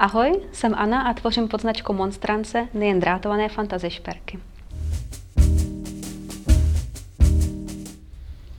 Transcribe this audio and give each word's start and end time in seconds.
Ahoj, 0.00 0.40
jsem 0.52 0.74
Anna 0.74 1.02
a 1.02 1.14
tvořím 1.14 1.48
pod 1.48 1.60
značkou 1.60 1.92
Monstrance 1.92 2.68
nejen 2.74 3.00
drátované 3.00 3.48
fantasy 3.48 3.90
šperky. 3.90 4.38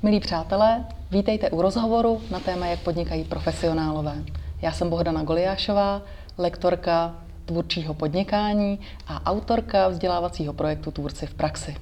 Milí 0.04 0.20
přátelé, 0.20 0.86
vítejte 1.12 1.50
u 1.50 1.62
rozhovoru 1.62 2.22
na 2.32 2.40
téma, 2.40 2.66
jak 2.66 2.80
podnikají 2.80 3.24
profesionálové. 3.24 4.16
Já 4.62 4.72
jsem 4.72 4.90
Bohdana 4.90 5.24
Goliášová, 5.24 6.02
lektorka 6.38 7.16
tvůrčího 7.46 7.94
podnikání 7.94 8.80
a 9.08 9.32
autorka 9.32 9.88
vzdělávacího 9.88 10.54
projektu 10.54 10.92
Tvůrci 10.92 11.26
v 11.26 11.34
praxi. 11.34 11.76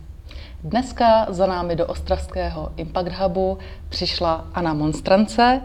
Dneska 0.64 1.26
za 1.30 1.46
námi 1.46 1.76
do 1.76 1.88
Ostravského 1.88 2.72
Impact 2.76 3.12
Hubu 3.12 3.58
přišla 3.90 4.48
Anna 4.54 4.74
Monstrance, 4.74 5.62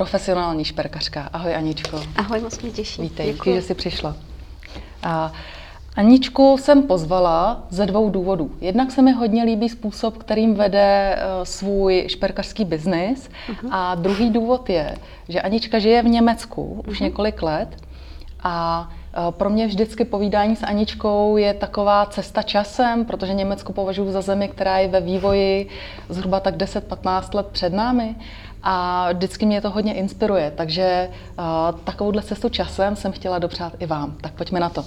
profesionální 0.00 0.64
šperkařka. 0.64 1.28
Ahoj 1.32 1.54
Aničko. 1.54 2.00
Ahoj, 2.16 2.40
moc 2.40 2.60
mě 2.62 2.70
těší. 2.70 3.02
Vítej, 3.02 3.32
díky, 3.32 3.54
že 3.54 3.62
jsi 3.62 3.74
přišla. 3.74 4.16
A 5.02 5.32
Aničku 5.96 6.58
jsem 6.58 6.82
pozvala 6.82 7.62
ze 7.70 7.86
dvou 7.86 8.10
důvodů. 8.10 8.50
Jednak 8.60 8.90
se 8.90 9.02
mi 9.02 9.12
hodně 9.12 9.44
líbí 9.44 9.68
způsob, 9.68 10.18
kterým 10.18 10.54
vede 10.54 11.16
uh, 11.16 11.44
svůj 11.44 12.04
šperkařský 12.08 12.64
biznis. 12.64 13.30
Uh-huh. 13.48 13.68
A 13.70 13.94
druhý 13.94 14.30
důvod 14.30 14.70
je, 14.70 14.94
že 15.28 15.40
Anička 15.40 15.78
žije 15.78 16.02
v 16.02 16.06
Německu 16.06 16.84
už 16.88 17.00
uh-huh. 17.00 17.04
několik 17.04 17.42
let 17.42 17.68
a 18.42 18.88
uh, 19.18 19.30
pro 19.30 19.50
mě 19.50 19.66
vždycky 19.66 20.04
povídání 20.04 20.56
s 20.56 20.62
Aničkou 20.62 21.36
je 21.36 21.54
taková 21.54 22.06
cesta 22.06 22.42
časem, 22.42 23.04
protože 23.04 23.34
Německo 23.34 23.72
považuji 23.72 24.12
za 24.12 24.20
zemi, 24.20 24.48
která 24.48 24.78
je 24.78 24.88
ve 24.88 25.00
vývoji 25.00 25.68
zhruba 26.08 26.40
tak 26.40 26.56
10-15 26.56 27.34
let 27.34 27.46
před 27.46 27.72
námi 27.72 28.14
a 28.62 29.08
vždycky 29.12 29.46
mě 29.46 29.60
to 29.60 29.70
hodně 29.70 29.94
inspiruje, 29.94 30.52
takže 30.56 31.10
uh, 31.38 31.80
takovouhle 31.80 32.22
cestu 32.22 32.48
časem 32.48 32.96
jsem 32.96 33.12
chtěla 33.12 33.38
dopřát 33.38 33.72
i 33.78 33.86
vám. 33.86 34.16
Tak 34.20 34.32
pojďme 34.32 34.60
na 34.60 34.68
to. 34.68 34.84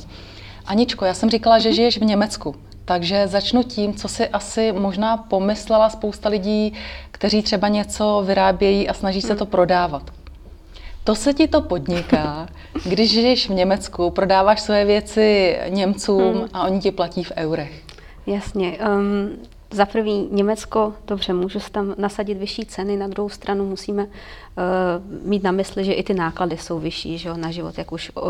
Aničko, 0.65 1.05
já 1.05 1.13
jsem 1.13 1.29
říkala, 1.29 1.59
že 1.59 1.73
žiješ 1.73 1.97
v 1.97 2.03
Německu, 2.03 2.55
takže 2.85 3.27
začnu 3.27 3.63
tím, 3.63 3.93
co 3.93 4.07
si 4.07 4.27
asi 4.27 4.71
možná 4.71 5.17
pomyslela 5.17 5.89
spousta 5.89 6.29
lidí, 6.29 6.73
kteří 7.11 7.41
třeba 7.41 7.67
něco 7.67 8.23
vyrábějí 8.25 8.89
a 8.89 8.93
snaží 8.93 9.21
se 9.21 9.35
to 9.35 9.45
prodávat. 9.45 10.03
To 11.03 11.15
se 11.15 11.33
ti 11.33 11.47
to 11.47 11.61
podniká, 11.61 12.47
když 12.85 13.11
žiješ 13.11 13.49
v 13.49 13.53
Německu, 13.53 14.09
prodáváš 14.09 14.61
své 14.61 14.85
věci 14.85 15.57
Němcům 15.69 16.33
hmm. 16.33 16.47
a 16.53 16.63
oni 16.63 16.79
ti 16.79 16.91
platí 16.91 17.23
v 17.23 17.31
eurech. 17.35 17.81
Jasně. 18.27 18.77
Um, 18.79 19.29
za 19.73 19.85
prvý 19.85 20.27
Německo, 20.31 20.93
dobře, 21.07 21.33
můžu 21.33 21.59
se 21.59 21.71
tam 21.71 21.95
nasadit 21.97 22.37
vyšší 22.37 22.65
ceny, 22.65 22.97
na 22.97 23.07
druhou 23.07 23.29
stranu 23.29 23.65
musíme 23.65 24.03
uh, 24.03 24.11
mít 25.27 25.43
na 25.43 25.51
mysli, 25.51 25.85
že 25.85 25.93
i 25.93 26.03
ty 26.03 26.13
náklady 26.13 26.57
jsou 26.57 26.79
vyšší 26.79 27.17
že 27.17 27.29
jo, 27.29 27.37
na 27.37 27.51
život, 27.51 27.77
jak 27.77 27.91
už 27.91 28.11
uh, 28.15 28.23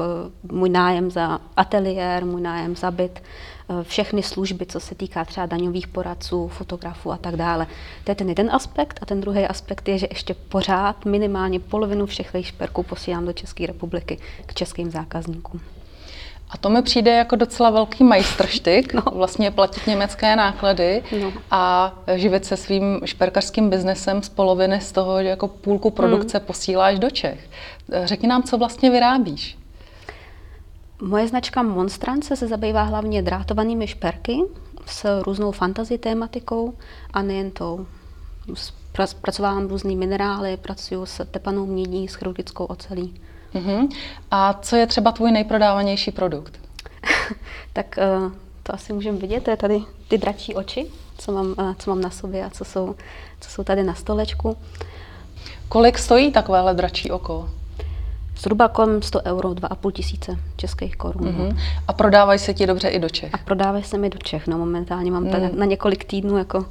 můj 0.51 0.69
nájem 0.69 1.11
za 1.11 1.39
ateliér, 1.57 2.25
můj 2.25 2.41
nájem 2.41 2.75
za 2.75 2.91
byt, 2.91 3.21
uh, 3.67 3.83
všechny 3.83 4.23
služby, 4.23 4.65
co 4.65 4.79
se 4.79 4.95
týká 4.95 5.25
třeba 5.25 5.45
daňových 5.45 5.87
poradců, 5.87 6.47
fotografů 6.47 7.11
a 7.11 7.17
tak 7.17 7.35
dále. 7.35 7.67
To 8.03 8.11
je 8.11 8.15
ten 8.15 8.29
jeden 8.29 8.49
aspekt 8.51 8.99
a 9.01 9.05
ten 9.05 9.21
druhý 9.21 9.45
aspekt 9.45 9.87
je, 9.87 9.97
že 9.97 10.07
ještě 10.09 10.33
pořád 10.33 11.05
minimálně 11.05 11.59
polovinu 11.59 12.05
všech 12.05 12.35
šperků 12.41 12.83
posílám 12.83 13.25
do 13.25 13.33
České 13.33 13.67
republiky 13.67 14.17
k 14.45 14.53
českým 14.53 14.91
zákazníkům. 14.91 15.61
A 16.53 16.57
to 16.57 16.69
mi 16.69 16.81
přijde 16.81 17.11
jako 17.11 17.35
docela 17.35 17.69
velký 17.69 18.03
majstrštyk, 18.03 18.93
no. 18.93 19.03
vlastně 19.13 19.51
platit 19.51 19.87
německé 19.87 20.35
náklady 20.35 21.03
no. 21.21 21.33
a 21.51 21.93
živit 22.15 22.45
se 22.45 22.57
svým 22.57 23.01
šperkařským 23.05 23.69
biznesem 23.69 24.23
z 24.23 24.29
poloviny 24.29 24.81
z 24.81 24.91
toho, 24.91 25.23
že 25.23 25.29
jako 25.29 25.47
půlku 25.47 25.89
produkce 25.89 26.37
hmm. 26.37 26.47
posíláš 26.47 26.99
do 26.99 27.09
Čech. 27.09 27.49
Řekni 28.03 28.27
nám, 28.27 28.43
co 28.43 28.57
vlastně 28.57 28.91
vyrábíš. 28.91 29.57
Moje 31.01 31.27
značka 31.27 31.63
Monstrance 31.63 32.35
se 32.35 32.47
zabývá 32.47 32.83
hlavně 32.83 33.21
drátovanými 33.21 33.87
šperky 33.87 34.37
s 34.85 35.21
různou 35.21 35.51
fantasy 35.51 35.97
tématikou 35.97 36.73
a 37.13 37.21
nejen 37.21 37.51
tou. 37.51 37.85
Pracovávám 39.21 39.67
různý 39.67 39.95
minerály, 39.95 40.57
pracuji 40.57 41.05
s 41.05 41.25
tepanou 41.25 41.65
mědí, 41.65 42.07
s 42.07 42.15
chirurgickou 42.15 42.65
ocelí. 42.65 43.21
Uh-huh. 43.55 43.89
A 44.31 44.53
co 44.53 44.75
je 44.75 44.87
třeba 44.87 45.11
tvůj 45.11 45.31
nejprodávanější 45.31 46.11
produkt? 46.11 46.59
tak 47.73 47.99
uh, 48.25 48.31
to 48.63 48.73
asi 48.73 48.93
můžeme 48.93 49.17
vidět, 49.17 49.43
to 49.43 49.49
je 49.51 49.57
tady 49.57 49.81
ty 50.07 50.17
dračí 50.17 50.55
oči, 50.55 50.85
co 51.17 51.31
mám, 51.31 51.47
uh, 51.57 51.73
co 51.79 51.89
mám 51.89 52.01
na 52.01 52.09
sobě 52.09 52.45
a 52.45 52.49
co 52.49 52.65
jsou, 52.65 52.95
co 53.39 53.49
jsou 53.49 53.63
tady 53.63 53.83
na 53.83 53.93
stolečku. 53.93 54.57
Kolik 55.69 55.97
stojí 55.97 56.31
takovéhle 56.31 56.73
dračí 56.73 57.11
oko? 57.11 57.49
Zhruba 58.37 58.67
kolem 58.67 59.01
100 59.01 59.21
euro, 59.21 59.49
2,5 59.49 59.91
tisíce 59.91 60.37
českých 60.55 60.95
korun. 60.95 61.27
Uh-huh. 61.27 61.57
A 61.87 61.93
prodávají 61.93 62.39
se 62.39 62.53
ti 62.53 62.67
dobře 62.67 62.87
i 62.87 62.99
do 62.99 63.09
Čech? 63.09 63.33
A 63.33 63.37
prodávají 63.37 63.83
se 63.83 63.97
mi 63.97 64.09
do 64.09 64.17
Čech, 64.17 64.47
no 64.47 64.57
momentálně 64.57 65.11
mám 65.11 65.23
uh-huh. 65.23 65.55
na 65.55 65.65
několik 65.65 66.03
týdnů 66.05 66.37
jako 66.37 66.65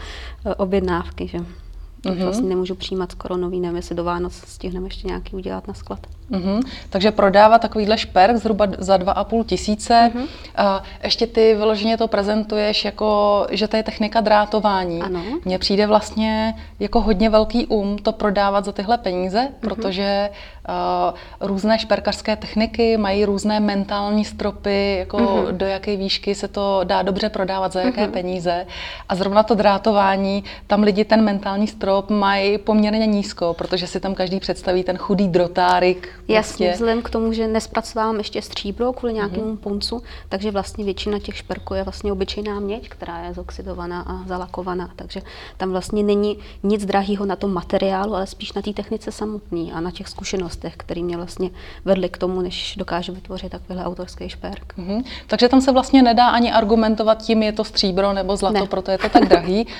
objednávky, 0.56 1.28
že 1.28 1.38
mm-hmm. 1.38 2.22
vlastně 2.22 2.48
nemůžu 2.48 2.74
přijímat 2.74 3.12
skoro 3.12 3.36
nový, 3.36 3.60
nevím, 3.60 3.76
jestli 3.76 3.94
do 3.94 4.04
Vánoc 4.04 4.34
stihneme 4.34 4.86
ještě 4.86 5.06
nějaký 5.06 5.36
udělat 5.36 5.68
na 5.68 5.74
sklad. 5.74 6.06
Mm-hmm. 6.30 6.62
Takže 6.90 7.10
prodává 7.10 7.58
takovýhle 7.58 7.98
šperk 7.98 8.36
zhruba 8.36 8.66
za 8.78 8.96
2,5 8.96 9.44
tisíce. 9.44 10.10
Mm-hmm. 10.14 10.26
A 10.56 10.82
ještě 11.02 11.26
ty 11.26 11.54
vyloženě 11.54 11.96
to 11.96 12.08
prezentuješ 12.08 12.84
jako, 12.84 13.46
že 13.50 13.68
to 13.68 13.76
je 13.76 13.82
technika 13.82 14.20
drátování. 14.20 15.02
Ano. 15.02 15.22
Mně 15.44 15.58
přijde 15.58 15.86
vlastně 15.86 16.54
jako 16.80 17.00
hodně 17.00 17.30
velký 17.30 17.66
um 17.66 17.98
to 17.98 18.12
prodávat 18.12 18.64
za 18.64 18.72
tyhle 18.72 18.98
peníze, 18.98 19.38
mm-hmm. 19.40 19.60
protože 19.60 20.30
uh, 20.68 21.48
různé 21.48 21.78
šperkařské 21.78 22.36
techniky 22.36 22.96
mají 22.96 23.24
různé 23.24 23.60
mentální 23.60 24.24
stropy, 24.24 24.96
jako 24.98 25.16
mm-hmm. 25.16 25.52
do 25.52 25.66
jaké 25.66 25.96
výšky 25.96 26.34
se 26.34 26.48
to 26.48 26.80
dá 26.84 27.02
dobře 27.02 27.28
prodávat, 27.28 27.72
za 27.72 27.80
jaké 27.80 28.06
mm-hmm. 28.06 28.10
peníze. 28.10 28.66
A 29.08 29.14
zrovna 29.14 29.42
to 29.42 29.54
drátování, 29.54 30.44
tam 30.66 30.82
lidi 30.82 31.04
ten 31.04 31.24
mentální 31.24 31.66
strop 31.66 32.10
mají 32.10 32.58
poměrně 32.58 33.06
nízko, 33.06 33.54
protože 33.54 33.86
si 33.86 34.00
tam 34.00 34.14
každý 34.14 34.40
představí 34.40 34.84
ten 34.84 34.96
chudý 34.96 35.28
drotárik, 35.28 36.13
Jasně, 36.28 36.66
prostě... 36.66 36.72
vzhledem 36.72 37.02
k 37.02 37.10
tomu, 37.10 37.32
že 37.32 37.48
nespracovávám 37.48 38.18
ještě 38.18 38.42
stříbro 38.42 38.92
kvůli 38.92 39.14
nějakému 39.14 39.44
mm-hmm. 39.44 39.56
puncu, 39.56 40.02
takže 40.28 40.50
vlastně 40.50 40.84
většina 40.84 41.18
těch 41.18 41.36
šperků 41.36 41.74
je 41.74 41.82
vlastně 41.82 42.12
obyčejná 42.12 42.60
měď, 42.60 42.88
která 42.88 43.18
je 43.18 43.34
zoxidovaná 43.34 44.00
a 44.00 44.28
zalakovaná, 44.28 44.90
takže 44.96 45.22
tam 45.56 45.70
vlastně 45.70 46.02
není 46.02 46.38
nic 46.62 46.84
drahého 46.84 47.26
na 47.26 47.36
tom 47.36 47.52
materiálu, 47.52 48.14
ale 48.14 48.26
spíš 48.26 48.52
na 48.52 48.62
té 48.62 48.72
technice 48.72 49.12
samotné 49.12 49.72
a 49.72 49.80
na 49.80 49.90
těch 49.90 50.08
zkušenostech, 50.08 50.74
které 50.76 51.02
mě 51.02 51.16
vlastně 51.16 51.50
vedly 51.84 52.08
k 52.08 52.18
tomu, 52.18 52.40
než 52.40 52.76
dokážu 52.76 53.12
vytvořit 53.12 53.52
takovýhle 53.52 53.84
autorský 53.84 54.28
šperk. 54.28 54.74
Mm-hmm. 54.78 55.04
Takže 55.26 55.48
tam 55.48 55.60
se 55.60 55.72
vlastně 55.72 56.02
nedá 56.02 56.28
ani 56.28 56.52
argumentovat 56.52 57.22
tím, 57.22 57.42
je 57.42 57.52
to 57.52 57.64
stříbro 57.64 58.12
nebo 58.12 58.36
zlato, 58.36 58.60
ne. 58.60 58.66
proto 58.66 58.90
je 58.90 58.98
to 58.98 59.08
tak 59.08 59.28
drahý. 59.28 59.66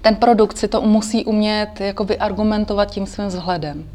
Ten 0.00 0.16
produkt 0.16 0.58
si 0.58 0.68
to 0.68 0.80
musí 0.80 1.24
umět 1.24 1.80
jako 1.80 2.04
vyargumentovat 2.04 2.90
tím 2.90 3.06
svým 3.06 3.26
vzhledem. 3.26 3.88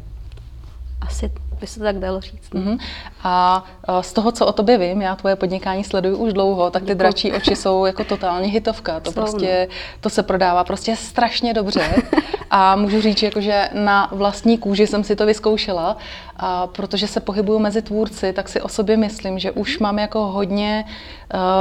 Asi 1.00 1.30
by 1.60 1.66
se 1.66 1.78
to 1.78 1.84
tak 1.84 1.98
dalo 1.98 2.20
říct. 2.20 2.50
Mm-hmm. 2.52 2.78
A 3.24 3.64
z 4.00 4.12
toho, 4.12 4.32
co 4.32 4.46
o 4.46 4.52
tobě 4.52 4.78
vím, 4.78 5.02
já 5.02 5.16
tvoje 5.16 5.36
podnikání 5.36 5.84
sleduju 5.84 6.16
už 6.16 6.32
dlouho, 6.32 6.70
tak 6.70 6.84
ty 6.84 6.94
dračí 6.94 7.32
oči 7.32 7.56
jsou 7.56 7.84
jako 7.84 8.04
totálně 8.04 8.48
hitovka. 8.48 9.00
To, 9.00 9.12
prostě, 9.12 9.66
no. 9.70 9.74
to 10.00 10.10
se 10.10 10.22
prodává 10.22 10.64
prostě 10.64 10.96
strašně 10.96 11.54
dobře. 11.54 12.02
A 12.50 12.76
můžu 12.76 13.00
říct, 13.00 13.22
jako, 13.22 13.40
že 13.40 13.70
na 13.72 14.08
vlastní 14.12 14.58
kůži 14.58 14.86
jsem 14.86 15.04
si 15.04 15.16
to 15.16 15.26
vyzkoušela, 15.26 15.96
a 16.36 16.66
protože 16.66 17.08
se 17.08 17.20
pohybuju 17.20 17.58
mezi 17.58 17.82
tvůrci, 17.82 18.32
tak 18.32 18.48
si 18.48 18.60
o 18.60 18.68
sobě 18.68 18.96
myslím, 18.96 19.38
že 19.38 19.50
už 19.50 19.78
mám 19.78 19.98
jako 19.98 20.26
hodně 20.26 20.84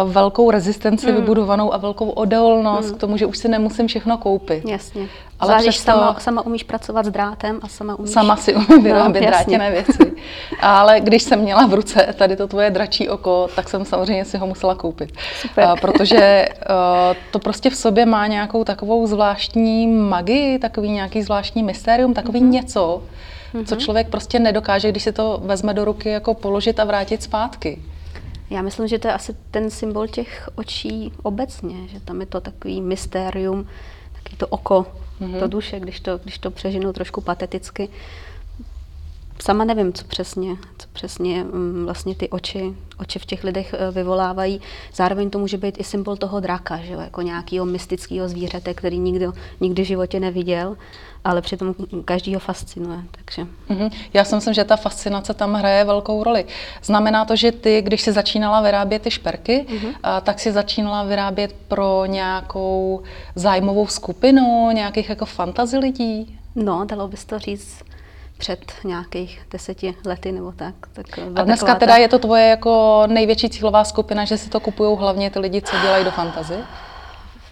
uh, 0.03 0.11
velkou 0.11 0.51
rezistenci 0.51 1.11
mm. 1.11 1.15
vybudovanou 1.15 1.73
a 1.73 1.77
velkou 1.77 2.09
odolnost 2.09 2.89
mm. 2.89 2.95
k 2.95 2.99
tomu, 2.99 3.17
že 3.17 3.25
už 3.25 3.37
si 3.37 3.47
nemusím 3.47 3.87
všechno 3.87 4.17
koupit. 4.17 4.65
Jasně. 4.65 5.07
Ale 5.39 5.49
Zvlášť, 5.49 5.67
přesto... 5.69 5.91
sama, 5.91 6.15
sama 6.19 6.41
umíš 6.41 6.63
pracovat 6.63 7.05
s 7.05 7.09
drátem 7.09 7.59
a 7.61 7.67
sama 7.67 7.99
umíš... 7.99 8.11
Sama 8.11 8.35
si 8.35 8.55
umím 8.55 8.83
vyrábět 8.83 9.21
no, 9.21 9.27
drátěné 9.27 9.71
věci. 9.71 9.88
Ale 10.59 10.99
když 10.99 11.23
jsem 11.23 11.39
měla 11.39 11.67
v 11.67 11.73
ruce 11.73 12.13
tady 12.17 12.35
to 12.35 12.47
tvoje 12.47 12.69
dračí 12.69 13.09
oko, 13.09 13.49
tak 13.55 13.69
jsem 13.69 13.85
samozřejmě 13.85 14.25
si 14.25 14.37
ho 14.37 14.47
musela 14.47 14.75
koupit. 14.75 15.13
Super. 15.41 15.67
Uh, 15.67 15.79
protože 15.79 16.45
uh, 16.49 17.17
to 17.31 17.39
prostě 17.39 17.69
v 17.69 17.75
sobě 17.75 18.05
má 18.05 18.27
nějakou 18.27 18.63
takovou 18.63 19.07
zvláštní 19.07 19.87
magii, 19.87 20.59
takový 20.59 20.89
nějaký 20.89 21.23
zvláštní 21.23 21.63
mystérium, 21.63 22.13
takový 22.13 22.39
mm-hmm. 22.39 22.49
něco, 22.49 23.03
mm-hmm. 23.53 23.65
co 23.65 23.75
člověk 23.75 24.09
prostě 24.09 24.39
nedokáže, 24.39 24.91
když 24.91 25.03
si 25.03 25.11
to 25.11 25.41
vezme 25.43 25.73
do 25.73 25.85
ruky, 25.85 26.09
jako 26.09 26.33
položit 26.33 26.79
a 26.79 26.83
vrátit 26.83 27.23
zpátky. 27.23 27.81
Já 28.49 28.61
myslím, 28.61 28.87
že 28.87 28.99
to 28.99 29.07
je 29.07 29.13
asi 29.13 29.35
ten 29.51 29.69
symbol 29.69 30.07
těch 30.07 30.49
očí 30.55 31.11
obecně, 31.23 31.87
že 31.87 31.99
tam 31.99 32.19
je 32.21 32.25
to 32.25 32.41
takový 32.41 32.81
mystérium, 32.81 33.67
taky 34.13 34.35
to 34.35 34.47
oko, 34.47 34.85
mm-hmm. 35.21 35.39
to 35.39 35.47
duše, 35.47 35.79
když 35.79 35.99
to, 35.99 36.17
když 36.17 36.37
to 36.39 36.51
přežinu 36.51 36.93
trošku 36.93 37.21
pateticky. 37.21 37.89
Sama 39.41 39.63
nevím, 39.63 39.93
co 39.93 40.05
přesně, 40.05 40.57
co 40.77 40.87
přesně 40.93 41.43
mm, 41.43 41.85
vlastně 41.85 42.15
ty 42.15 42.29
oči, 42.29 42.73
oči 42.99 43.19
v 43.19 43.25
těch 43.25 43.43
lidech 43.43 43.73
eh, 43.73 43.91
vyvolávají. 43.91 44.61
Zároveň 44.93 45.29
to 45.29 45.39
může 45.39 45.57
být 45.57 45.79
i 45.79 45.83
symbol 45.83 46.17
toho 46.17 46.39
draka, 46.39 46.77
že 46.77 46.93
jo? 46.93 46.99
jako 46.99 47.21
nějakého 47.21 47.65
mystického 47.65 48.29
zvířete, 48.29 48.73
který 48.73 48.99
nikdo 48.99 49.33
nikdy 49.59 49.83
v 49.83 49.87
životě 49.87 50.19
neviděl, 50.19 50.77
ale 51.23 51.41
přitom 51.41 51.75
každý 52.05 52.33
ho 52.33 52.39
fascinuje. 52.39 52.99
Takže. 53.11 53.51
Mm-hmm. 53.69 53.91
Já 54.13 54.23
si 54.23 54.35
myslím, 54.35 54.53
že 54.53 54.63
ta 54.63 54.75
fascinace 54.75 55.33
tam 55.33 55.53
hraje 55.53 55.83
velkou 55.83 56.23
roli. 56.23 56.45
Znamená 56.83 57.25
to, 57.25 57.35
že 57.35 57.51
ty, 57.51 57.81
když 57.81 58.01
jsi 58.01 58.11
začínala 58.11 58.61
vyrábět 58.61 59.01
ty 59.01 59.11
šperky, 59.11 59.65
mm-hmm. 59.69 59.93
a, 60.03 60.21
tak 60.21 60.39
si 60.39 60.51
začínala 60.51 61.03
vyrábět 61.03 61.55
pro 61.67 62.05
nějakou 62.05 63.03
zájmovou 63.35 63.87
skupinu, 63.87 64.71
nějakých 64.71 65.09
jako 65.09 65.25
fantazy 65.25 65.77
lidí? 65.77 66.39
No, 66.55 66.85
dalo 66.85 67.07
bys 67.07 67.25
to 67.25 67.39
říct 67.39 67.88
před 68.39 68.73
nějakých 68.83 69.41
deseti 69.51 69.95
lety 70.05 70.31
nebo 70.31 70.51
tak. 70.51 70.75
tak 70.93 71.05
a 71.35 71.43
dneska 71.43 71.75
teda 71.75 71.95
je 71.95 72.07
to 72.07 72.19
tvoje 72.19 72.45
jako 72.47 73.03
největší 73.07 73.49
cílová 73.49 73.83
skupina, 73.83 74.25
že 74.25 74.37
si 74.37 74.49
to 74.49 74.59
kupují 74.59 74.97
hlavně 74.97 75.29
ty 75.29 75.39
lidi, 75.39 75.61
co 75.61 75.75
dělají 75.81 76.05
do 76.05 76.11
fantazy? 76.11 76.57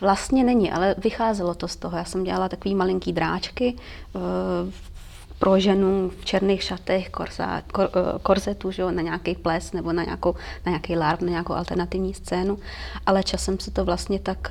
Vlastně 0.01 0.44
není, 0.44 0.72
ale 0.72 0.95
vycházelo 0.98 1.54
to 1.56 1.68
z 1.68 1.75
toho. 1.75 1.98
Já 1.98 2.04
jsem 2.04 2.24
dělala 2.24 2.50
takový 2.50 2.75
malinký 2.75 3.13
dráčky, 3.13 3.75
eh, 4.16 4.19
pro 5.39 5.60
ženu 5.60 6.10
v 6.22 6.25
černých 6.25 6.63
šatech, 6.63 7.10
korza, 7.10 7.62
kor, 7.74 7.89
eh, 7.94 8.19
korzetu, 8.24 8.72
že 8.72 8.81
jo, 8.81 8.92
na 8.92 9.01
nějaký 9.01 9.36
ples 9.36 9.74
nebo 9.74 9.94
na, 9.94 10.04
nějakou, 10.04 10.36
na 10.66 10.69
nějaký 10.69 10.98
larv, 10.98 11.22
na 11.22 11.30
nějakou 11.30 11.54
alternativní 11.54 12.13
scénu, 12.13 12.60
ale 13.06 13.24
časem 13.24 13.60
se 13.60 13.72
to 13.72 13.86
vlastně 13.86 14.19
tak 14.19 14.48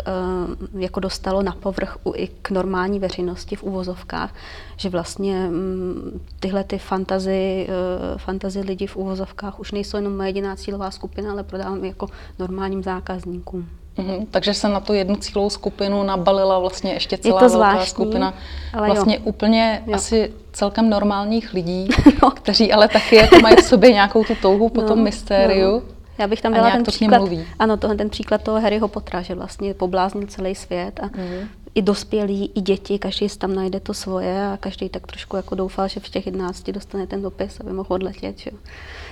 uh, 0.72 0.80
jako 0.82 1.00
dostalo 1.00 1.42
na 1.42 1.52
povrch 1.52 1.98
u, 2.04 2.12
i 2.16 2.28
k 2.42 2.50
normální 2.50 2.98
veřejnosti 2.98 3.56
v 3.56 3.62
uvozovkách, 3.62 4.34
že 4.76 4.88
vlastně 4.88 5.48
um, 5.48 6.20
tyhle 6.40 6.64
ty 6.64 6.78
fantazy, 6.78 7.66
uh, 7.68 8.18
fantazy 8.18 8.60
lidi 8.60 8.86
v 8.86 8.96
uvozovkách 8.96 9.60
už 9.60 9.72
nejsou 9.72 9.96
jenom 9.96 10.16
moje 10.16 10.28
jediná 10.28 10.56
cílová 10.56 10.90
skupina, 10.90 11.32
ale 11.32 11.42
prodávám 11.42 11.84
jako 11.84 12.08
normálním 12.38 12.82
zákazníkům. 12.82 13.68
Mm-hmm, 13.98 14.26
takže 14.30 14.54
se 14.54 14.68
na 14.68 14.80
tu 14.80 14.92
jednu 14.92 15.16
cílovou 15.16 15.50
skupinu 15.50 16.02
nabalila 16.02 16.58
vlastně 16.58 16.92
ještě 16.92 17.18
celá 17.18 17.40
velká 17.40 17.48
zvláštní, 17.48 17.90
skupina 17.90 18.34
ale 18.74 18.86
vlastně 18.86 19.14
jo. 19.14 19.20
úplně 19.24 19.82
jo. 19.86 19.94
asi 19.94 20.32
celkem 20.52 20.90
normálních 20.90 21.54
lidí, 21.54 21.88
no. 22.22 22.30
kteří 22.30 22.72
ale 22.72 22.88
taky 22.88 23.16
jako 23.16 23.38
mají 23.38 23.56
v 23.56 23.64
sobě 23.64 23.92
nějakou 23.92 24.24
tu 24.24 24.34
touhu 24.42 24.68
po 24.68 24.80
no, 24.80 24.88
tom 24.88 25.02
mystériu. 25.02 25.70
No. 25.70 25.82
Já 26.18 26.26
bych 26.26 26.42
tam 26.42 26.54
dala 26.54 26.70
ten 26.70 26.84
příklad, 26.84 27.22
ano, 27.58 27.76
tohle 27.76 27.96
ten 27.96 28.10
příklad 28.10 28.42
toho 28.42 28.60
Harryho 28.60 28.88
Pottera, 28.88 29.22
že 29.22 29.34
vlastně 29.34 29.74
pobláznil 29.74 30.26
celý 30.26 30.54
svět 30.54 31.00
a 31.00 31.06
mm. 31.06 31.48
I 31.76 31.82
dospělí, 31.82 32.50
i 32.54 32.60
děti, 32.60 32.98
každý 32.98 33.28
si 33.28 33.38
tam 33.38 33.54
najde 33.54 33.80
to 33.80 33.94
svoje 33.94 34.46
a 34.46 34.56
každý 34.56 34.88
tak 34.88 35.06
trošku 35.06 35.36
jako 35.36 35.54
doufal, 35.54 35.88
že 35.88 36.00
v 36.00 36.08
těch 36.08 36.26
11 36.26 36.70
dostane 36.70 37.06
ten 37.06 37.22
dopis, 37.22 37.60
aby 37.60 37.72
mohl 37.72 37.88
odletět. 37.88 38.38
Že? 38.38 38.50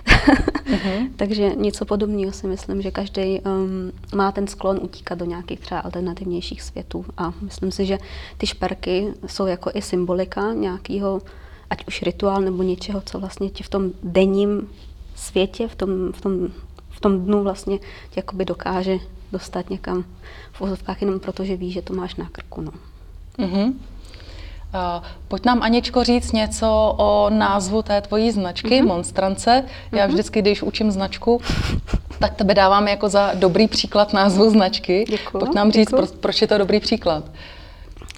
mm-hmm. 0.08 1.10
Takže 1.16 1.50
něco 1.56 1.84
podobného 1.84 2.32
si 2.32 2.46
myslím, 2.46 2.82
že 2.82 2.90
každý 2.90 3.40
um, 3.40 3.92
má 4.14 4.32
ten 4.32 4.46
sklon 4.46 4.78
utíkat 4.82 5.18
do 5.18 5.24
nějakých 5.24 5.60
třeba 5.60 5.80
alternativnějších 5.80 6.62
světů 6.62 7.04
a 7.16 7.32
myslím 7.40 7.72
si, 7.72 7.86
že 7.86 7.98
ty 8.38 8.46
šperky 8.46 9.08
jsou 9.26 9.46
jako 9.46 9.70
i 9.74 9.82
symbolika 9.82 10.52
nějakého, 10.52 11.22
ať 11.70 11.86
už 11.86 12.02
rituál 12.02 12.40
nebo 12.40 12.62
něčeho, 12.62 13.02
co 13.06 13.20
vlastně 13.20 13.50
ti 13.50 13.62
v 13.62 13.68
tom 13.68 13.90
denním 14.02 14.68
světě, 15.16 15.68
v 15.68 15.74
tom, 15.74 16.12
v 16.12 16.20
tom 16.20 16.48
v 16.94 17.00
tom 17.00 17.20
dnu 17.20 17.42
vlastně 17.42 17.78
tě 17.78 18.16
jakoby 18.16 18.44
dokáže 18.44 18.98
dostat 19.34 19.70
někam 19.70 20.04
v 20.52 20.60
úzovkách 20.60 21.00
jenom 21.02 21.20
proto, 21.20 21.44
že 21.44 21.56
ví, 21.56 21.72
že 21.72 21.82
to 21.82 21.92
máš 21.94 22.14
na 22.16 22.28
krku. 22.32 22.60
No. 22.60 22.72
Mm-hmm. 23.38 23.66
Uh, 23.66 25.04
pojď 25.28 25.44
nám, 25.44 25.62
Aničko, 25.62 26.04
říct 26.04 26.32
něco 26.32 26.94
o 26.98 27.30
názvu 27.30 27.82
té 27.82 28.00
tvojí 28.00 28.30
značky, 28.30 28.68
mm-hmm. 28.68 28.86
Monstrance. 28.86 29.64
Já 29.92 30.06
mm-hmm. 30.06 30.10
vždycky, 30.10 30.42
když 30.42 30.62
učím 30.62 30.90
značku, 30.90 31.40
tak 32.18 32.34
tebe 32.34 32.54
dávám 32.54 32.88
jako 32.88 33.08
za 33.08 33.34
dobrý 33.34 33.68
příklad 33.68 34.12
názvu 34.12 34.50
značky. 34.50 35.04
Děkuju, 35.08 35.40
Pojď 35.44 35.54
nám 35.54 35.72
říct, 35.72 35.90
pro, 35.90 36.06
proč 36.06 36.42
je 36.42 36.48
to 36.48 36.58
dobrý 36.58 36.80
příklad. 36.80 37.24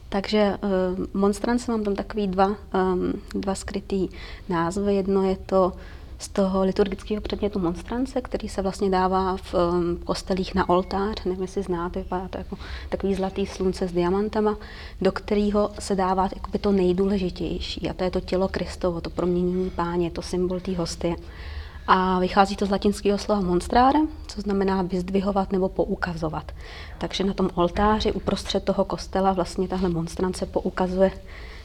Takže 0.08 0.54
uh, 0.62 1.20
Monstrance 1.20 1.72
mám 1.72 1.84
tam 1.84 1.94
takový 1.94 2.26
dva, 2.26 2.46
um, 2.46 3.12
dva 3.34 3.54
skrytý 3.54 4.08
názvy. 4.48 4.94
Jedno 4.94 5.22
je 5.22 5.36
to 5.36 5.72
z 6.18 6.28
toho 6.28 6.64
liturgického 6.64 7.20
předmětu 7.20 7.58
monstrance, 7.58 8.20
který 8.20 8.48
se 8.48 8.62
vlastně 8.62 8.90
dává 8.90 9.36
v 9.36 9.54
um, 9.54 9.96
kostelích 10.04 10.54
na 10.54 10.68
oltář, 10.68 11.24
nevím, 11.24 11.42
jestli 11.42 11.62
znáte, 11.62 11.98
vypadá 11.98 12.28
to 12.28 12.38
jako 12.38 12.58
takový 12.88 13.14
zlatý 13.14 13.46
slunce 13.46 13.88
s 13.88 13.92
diamantama, 13.92 14.56
do 15.00 15.12
kterého 15.12 15.70
se 15.78 15.94
dává 15.94 16.28
jakoby 16.34 16.58
to 16.58 16.72
nejdůležitější, 16.72 17.90
a 17.90 17.94
to 17.94 18.04
je 18.04 18.10
to 18.10 18.20
tělo 18.20 18.48
Kristovo, 18.48 19.00
to 19.00 19.10
proměnění 19.10 19.70
páně, 19.70 20.10
to 20.10 20.22
symbol 20.22 20.60
té 20.60 20.76
hostie. 20.76 21.16
A 21.86 22.18
vychází 22.18 22.56
to 22.56 22.66
z 22.66 22.70
latinského 22.70 23.18
slova 23.18 23.40
monstrare, 23.40 23.98
co 24.26 24.40
znamená 24.40 24.82
vyzdvihovat 24.82 25.52
nebo 25.52 25.68
poukazovat. 25.68 26.52
Takže 26.98 27.24
na 27.24 27.34
tom 27.34 27.50
oltáři 27.54 28.12
uprostřed 28.12 28.64
toho 28.64 28.84
kostela 28.84 29.32
vlastně 29.32 29.68
tahle 29.68 29.88
monstrance 29.88 30.46
poukazuje, 30.46 31.10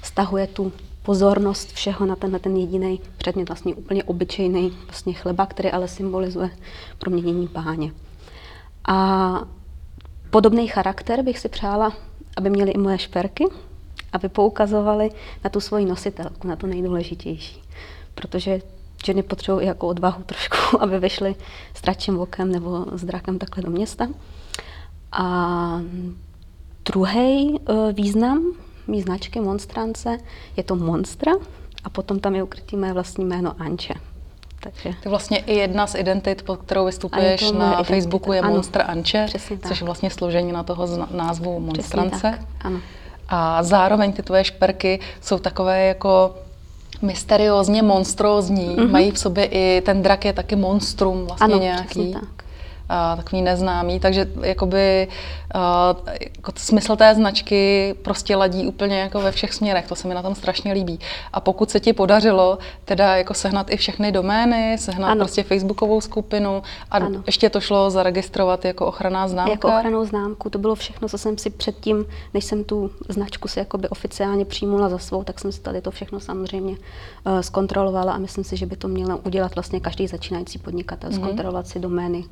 stahuje 0.03 0.47
tu 0.47 0.71
pozornost 1.03 1.71
všeho 1.71 2.05
na 2.05 2.15
tenhle 2.15 2.39
ten 2.39 2.57
jediný 2.57 2.99
předmět, 3.17 3.49
vlastně 3.49 3.75
úplně 3.75 4.03
obyčejný 4.03 4.77
vlastně 4.85 5.13
chleba, 5.13 5.45
který 5.45 5.71
ale 5.71 5.87
symbolizuje 5.87 6.49
proměnění 6.99 7.47
páně. 7.47 7.91
A 8.85 9.41
podobný 10.29 10.67
charakter 10.67 11.23
bych 11.23 11.39
si 11.39 11.49
přála, 11.49 11.93
aby 12.37 12.49
měly 12.49 12.71
i 12.71 12.77
moje 12.77 12.97
šperky, 12.97 13.45
aby 14.13 14.29
poukazovali 14.29 15.09
na 15.43 15.49
tu 15.49 15.59
svoji 15.59 15.85
nositelku, 15.85 16.47
na 16.47 16.55
to 16.55 16.67
nejdůležitější. 16.67 17.61
Protože 18.15 18.61
ženy 19.05 19.23
potřebují 19.23 19.67
jako 19.67 19.87
odvahu 19.87 20.23
trošku, 20.23 20.57
aby 20.81 20.99
vyšly 20.99 21.35
s 21.73 21.81
tračím 21.81 22.19
okem 22.19 22.51
nebo 22.51 22.85
s 22.91 23.03
drakem 23.03 23.39
takhle 23.39 23.63
do 23.63 23.69
města. 23.71 24.07
A 25.11 25.81
druhý 26.85 27.59
eh, 27.59 27.93
význam 27.93 28.53
mý 28.91 29.01
značky 29.01 29.39
Monstrance 29.39 30.17
je 30.57 30.63
to 30.63 30.75
Monstra 30.75 31.31
a 31.83 31.89
potom 31.89 32.19
tam 32.19 32.35
je 32.35 32.43
ukrytý 32.43 32.75
mé 32.75 32.93
vlastní 32.93 33.25
jméno 33.25 33.53
Anče. 33.59 33.93
Takže. 34.63 34.93
To 35.03 35.09
vlastně 35.09 35.37
i 35.37 35.55
jedna 35.55 35.87
z 35.87 35.95
identit, 35.95 36.41
pod 36.41 36.59
kterou 36.59 36.85
vystupuješ 36.85 37.41
na 37.41 37.47
identita. 37.47 37.83
Facebooku, 37.83 38.31
je 38.33 38.41
ano, 38.41 38.53
Monster 38.53 38.83
Anče, 38.87 39.25
což 39.67 39.81
je 39.81 39.85
vlastně 39.85 40.09
složení 40.09 40.51
na 40.51 40.63
toho 40.63 41.07
názvu 41.11 41.59
Monstrance. 41.59 42.21
tak, 42.21 42.39
ano. 42.61 42.79
A 43.29 43.63
zároveň 43.63 44.13
ty 44.13 44.23
tvoje 44.23 44.43
šperky 44.43 44.99
jsou 45.21 45.39
takové 45.39 45.85
jako 45.85 46.35
mysteriózně 47.01 47.81
monstrózní. 47.81 48.75
Mm-hmm. 48.75 48.91
Mají 48.91 49.11
v 49.11 49.19
sobě 49.19 49.45
i, 49.45 49.81
ten 49.81 50.01
drak 50.01 50.25
je 50.25 50.33
taky 50.33 50.55
monstrum 50.55 51.25
vlastně 51.25 51.53
ano, 51.53 51.63
nějaký. 51.63 52.13
tak 52.13 52.40
takový 53.15 53.41
neznámý, 53.41 53.99
takže 53.99 54.27
jakoby 54.41 55.07
jako 56.37 56.51
smysl 56.57 56.95
té 56.95 57.15
značky 57.15 57.93
prostě 58.01 58.35
ladí 58.35 58.67
úplně 58.67 58.99
jako 58.99 59.21
ve 59.21 59.31
všech 59.31 59.53
směrech, 59.53 59.87
to 59.87 59.95
se 59.95 60.07
mi 60.07 60.13
na 60.13 60.21
tom 60.21 60.35
strašně 60.35 60.73
líbí. 60.73 60.99
A 61.33 61.39
pokud 61.39 61.71
se 61.71 61.79
ti 61.79 61.93
podařilo 61.93 62.57
teda 62.85 63.15
jako 63.15 63.33
sehnat 63.33 63.69
i 63.69 63.77
všechny 63.77 64.11
domény, 64.11 64.77
sehnat 64.77 65.11
ano. 65.11 65.19
prostě 65.19 65.43
facebookovou 65.43 66.01
skupinu 66.01 66.63
a 66.91 66.95
ano. 66.95 67.23
ještě 67.25 67.49
to 67.49 67.61
šlo 67.61 67.89
zaregistrovat 67.89 68.65
jako 68.65 68.85
ochranná 68.85 69.27
známka? 69.27 69.51
Jako 69.51 69.67
ochranou 69.67 70.05
známku, 70.05 70.49
to 70.49 70.59
bylo 70.59 70.75
všechno, 70.75 71.09
co 71.09 71.17
jsem 71.17 71.37
si 71.37 71.49
předtím, 71.49 72.05
než 72.33 72.45
jsem 72.45 72.63
tu 72.63 72.91
značku 73.09 73.47
si 73.47 73.59
jakoby 73.59 73.89
oficiálně 73.89 74.45
přijmula 74.45 74.89
za 74.89 74.97
svou, 74.97 75.23
tak 75.23 75.39
jsem 75.39 75.51
si 75.51 75.61
tady 75.61 75.81
to 75.81 75.91
všechno 75.91 76.19
samozřejmě 76.19 76.71
uh, 76.71 77.39
zkontrolovala 77.39 78.13
a 78.13 78.17
myslím 78.17 78.43
si, 78.43 78.57
že 78.57 78.65
by 78.65 78.75
to 78.75 78.87
měl 78.87 79.19
udělat 79.25 79.55
vlastně 79.55 79.79
každý 79.79 80.07
začínající 80.07 80.59
podnikatel, 80.59 81.09
mm-hmm. 81.09 81.23
zkontrolovat 81.23 81.67
si 81.67 81.79
domény 81.79 82.23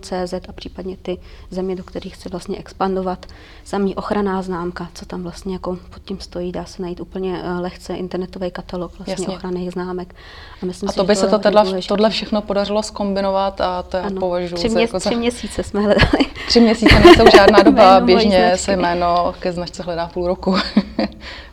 CZ 0.00 0.34
a 0.48 0.52
případně 0.52 0.96
ty 0.96 1.18
země, 1.50 1.76
do 1.76 1.84
kterých 1.84 2.14
chce 2.14 2.28
vlastně 2.28 2.58
expandovat. 2.58 3.26
Samý 3.64 3.94
ochranná 3.94 4.42
známka, 4.42 4.88
co 4.94 5.06
tam 5.06 5.22
vlastně 5.22 5.52
jako 5.52 5.78
pod 5.94 6.02
tím 6.04 6.20
stojí, 6.20 6.52
dá 6.52 6.64
se 6.64 6.82
najít 6.82 7.00
úplně 7.00 7.42
eh, 7.44 7.60
lehce 7.60 7.94
internetový 7.94 8.50
katalog 8.50 8.92
vlastně 8.98 9.28
ochranných 9.28 9.72
známek. 9.72 10.14
A, 10.62 10.66
myslím 10.66 10.88
a 10.88 10.92
to 10.92 11.00
si, 11.00 11.06
by 11.06 11.16
se 11.16 11.28
to 11.28 11.38
teda, 11.38 11.64
tohle 11.88 12.10
všechno 12.10 12.42
podařilo 12.42 12.82
skombinovat 12.82 13.60
a 13.60 13.82
to 13.82 13.96
já 13.96 14.10
považuji 14.20 14.54
tři, 14.54 14.68
mě, 14.68 14.82
jako 14.82 15.00
tři 15.00 15.08
za... 15.08 15.16
měsíce 15.16 15.62
jsme 15.62 15.80
hledali. 15.80 16.26
Tři 16.48 16.60
měsíce 16.60 17.00
nejsou 17.00 17.24
žádná 17.36 17.62
doba, 17.62 18.00
běžně 18.00 18.52
se 18.56 18.76
jméno 18.76 19.34
ke 19.38 19.52
značce 19.52 19.82
hledá 19.82 20.06
půl 20.06 20.26
roku. 20.26 20.56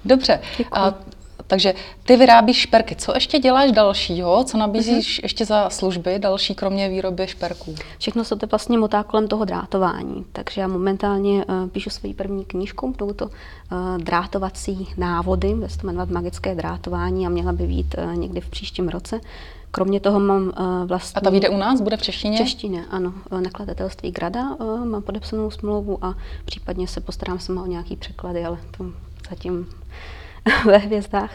Dobře. 0.06 0.40
A 0.72 0.94
takže 1.48 1.74
ty 2.04 2.18
vyrábíš 2.18 2.58
šperky. 2.58 2.96
Co 2.96 3.12
ještě 3.16 3.40
děláš 3.40 3.72
dalšího? 3.72 4.44
Co 4.44 4.58
nabízíš 4.58 5.20
mm-hmm. 5.20 5.24
ještě 5.24 5.46
za 5.46 5.70
služby 5.70 6.20
další, 6.20 6.56
kromě 6.56 6.90
výroby 6.90 7.28
šperků? 7.28 7.76
Všechno 7.98 8.24
se 8.24 8.36
to 8.36 8.48
vlastně 8.48 8.78
motá 8.78 9.04
kolem 9.04 9.28
toho 9.28 9.46
drátování. 9.46 10.26
Takže 10.34 10.62
já 10.62 10.68
momentálně 10.68 11.46
uh, 11.46 11.70
píšu 11.70 11.90
svoji 11.90 12.14
první 12.14 12.46
knížku, 12.46 12.92
budou 12.92 13.14
to 13.14 13.26
uh, 13.26 13.32
drátovací 13.98 14.88
návody, 14.98 15.54
bude 15.54 15.70
se 15.70 15.78
to 15.78 15.88
jmenovat 15.88 16.10
Magické 16.10 16.56
drátování 16.56 17.28
a 17.28 17.30
měla 17.30 17.52
by 17.52 17.68
být 17.68 17.96
uh, 17.98 18.16
někdy 18.16 18.42
v 18.42 18.50
příštím 18.50 18.90
roce. 18.90 19.22
Kromě 19.72 20.00
toho 20.00 20.20
mám 20.20 20.44
uh, 20.44 20.88
vlastně... 20.88 21.20
A 21.20 21.22
ta 21.22 21.30
vyjde 21.30 21.50
u 21.50 21.58
nás? 21.58 21.82
Bude 21.82 21.98
v 21.98 22.02
češtině? 22.02 22.38
V 22.38 22.42
češtině, 22.42 22.86
ano. 22.90 23.14
Nakladatelství 23.44 24.12
Grada 24.12 24.56
uh, 24.56 24.86
mám 24.86 25.02
podepsanou 25.02 25.52
smlouvu 25.52 26.06
a 26.06 26.16
případně 26.46 26.88
se 26.88 27.02
postarám 27.02 27.40
sama 27.40 27.64
o 27.64 27.66
nějaký 27.66 27.96
překlady, 27.96 28.46
ale 28.46 28.58
to 28.78 28.86
zatím 29.30 29.68
ve 30.66 30.78
hvězdách. 30.78 31.32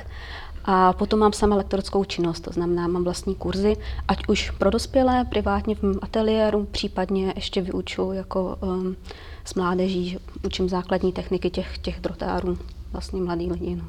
A 0.65 0.93
potom 0.93 1.19
mám 1.19 1.33
sama 1.33 1.57
lektorskou 1.57 2.05
činnost, 2.05 2.41
to 2.41 2.53
znamená, 2.53 2.89
mám 2.89 3.05
vlastní 3.05 3.35
kurzy, 3.35 3.77
ať 4.09 4.29
už 4.29 4.51
pro 4.51 4.71
dospělé, 4.71 5.25
privátně 5.25 5.75
v 5.75 5.83
mém 5.83 5.99
ateliéru, 6.03 6.65
případně 6.65 7.33
ještě 7.37 7.61
vyučuji 7.61 8.13
jako 8.13 8.57
um, 8.61 8.97
s 9.45 9.55
mládeží, 9.55 10.09
že 10.09 10.19
učím 10.43 10.69
základní 10.69 11.13
techniky 11.13 11.51
těch, 11.51 11.79
těch 11.79 12.01
drotárů, 12.01 12.59
vlastně 12.93 13.21
mladý 13.21 13.53
lidi. 13.53 13.77
No. 13.77 13.85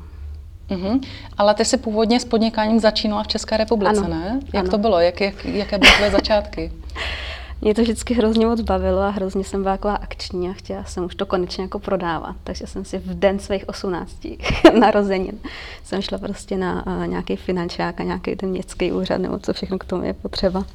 Mm-hmm. 0.69 1.01
Ale 1.37 1.53
ty 1.53 1.65
jsi 1.65 1.77
původně 1.77 2.19
s 2.19 2.25
podnikáním 2.25 2.79
začínala 2.79 3.23
v 3.23 3.27
České 3.27 3.57
republice, 3.57 3.99
Ano, 3.99 4.09
ne? 4.09 4.39
Jak 4.53 4.63
ano. 4.63 4.71
to 4.71 4.77
bylo? 4.77 4.99
Jak, 4.99 5.21
jak, 5.21 5.45
jaké 5.45 5.77
byly 5.77 5.91
tvoje 5.91 6.11
začátky? 6.11 6.71
Mě 7.61 7.75
to 7.75 7.81
vždycky 7.81 8.13
hrozně 8.13 8.45
moc 8.45 8.61
bavilo 8.61 9.01
a 9.01 9.09
hrozně 9.09 9.43
jsem 9.43 9.63
byla 9.63 9.77
taková 9.77 9.95
akční 9.95 10.49
a 10.49 10.53
chtěla 10.53 10.83
jsem 10.83 11.05
už 11.05 11.15
to 11.15 11.25
konečně 11.25 11.63
jako 11.63 11.79
prodávat. 11.79 12.35
Takže 12.43 12.67
jsem 12.67 12.85
si 12.85 12.97
v 12.97 13.19
den 13.19 13.39
svých 13.39 13.69
18 13.69 14.27
narozenin 14.79 15.39
jsem 15.83 16.01
šla 16.01 16.17
prostě 16.17 16.57
na 16.57 16.87
uh, 16.87 17.07
nějaký 17.07 17.35
finančák 17.35 17.99
a 17.99 18.03
nějaký 18.03 18.35
ten 18.35 18.49
městský 18.49 18.91
úřad 18.91 19.17
nebo 19.17 19.39
co 19.39 19.53
všechno 19.53 19.77
k 19.77 19.85
tomu 19.85 20.03
je 20.03 20.13
potřeba. 20.13 20.65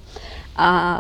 A 0.57 0.99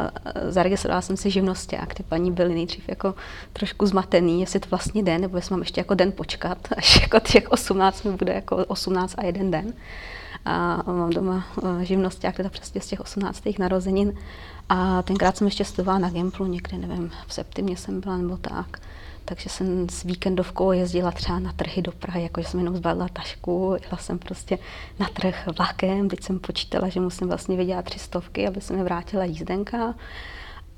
zaregistrovala 0.48 1.00
jsem 1.00 1.16
si 1.16 1.30
živnosták. 1.30 1.94
Ty 1.94 2.02
paní 2.02 2.32
byly 2.32 2.54
nejdřív 2.54 2.88
jako 2.88 3.14
trošku 3.52 3.86
zmatený, 3.86 4.40
jestli 4.40 4.60
to 4.60 4.68
vlastně 4.70 5.02
den, 5.02 5.20
nebo 5.20 5.36
jestli 5.36 5.52
mám 5.52 5.60
ještě 5.60 5.80
jako 5.80 5.94
den 5.94 6.12
počkat, 6.12 6.58
až 6.76 7.00
jako 7.00 7.20
těch 7.20 7.50
18 7.50 8.02
mi 8.02 8.12
bude 8.12 8.32
jako 8.32 8.56
18 8.56 9.14
a 9.18 9.24
jeden 9.24 9.50
den. 9.50 9.72
A 10.44 10.82
mám 10.86 11.10
doma 11.10 11.46
živnosták, 11.82 12.36
teda 12.36 12.48
přesně 12.48 12.80
z 12.80 12.86
těch 12.86 13.00
18. 13.00 13.42
narozenin. 13.58 14.12
A 14.68 15.02
tenkrát 15.02 15.37
jsem 15.37 15.47
ještě 15.47 15.64
studovala 15.64 15.99
na 15.99 16.11
Gimplu, 16.11 16.47
někde, 16.47 16.78
nevím, 16.78 17.11
v 17.26 17.35
septimě 17.35 17.76
jsem 17.76 18.00
byla 18.00 18.16
nebo 18.16 18.37
tak. 18.37 18.78
Takže 19.25 19.49
jsem 19.49 19.88
s 19.88 20.02
víkendovkou 20.02 20.73
jezdila 20.73 21.11
třeba 21.11 21.38
na 21.38 21.52
trhy 21.52 21.83
do 21.83 21.92
Prahy, 21.92 22.23
jakože 22.23 22.49
jsem 22.49 22.61
jenom 22.61 22.76
zbalila 22.76 23.09
tašku, 23.09 23.76
jela 23.83 23.97
jsem 23.99 24.18
prostě 24.18 24.59
na 24.99 25.09
trh 25.12 25.49
vlakem, 25.59 26.09
teď 26.09 26.23
jsem 26.23 26.38
počítala, 26.38 26.88
že 26.88 27.00
musím 27.00 27.28
vlastně 27.28 27.56
vydělat 27.56 27.85
tři 27.85 27.99
stovky, 27.99 28.47
aby 28.49 28.61
se 28.61 28.73
mi 28.73 28.83
vrátila 28.83 29.25
jízdenka. 29.25 29.94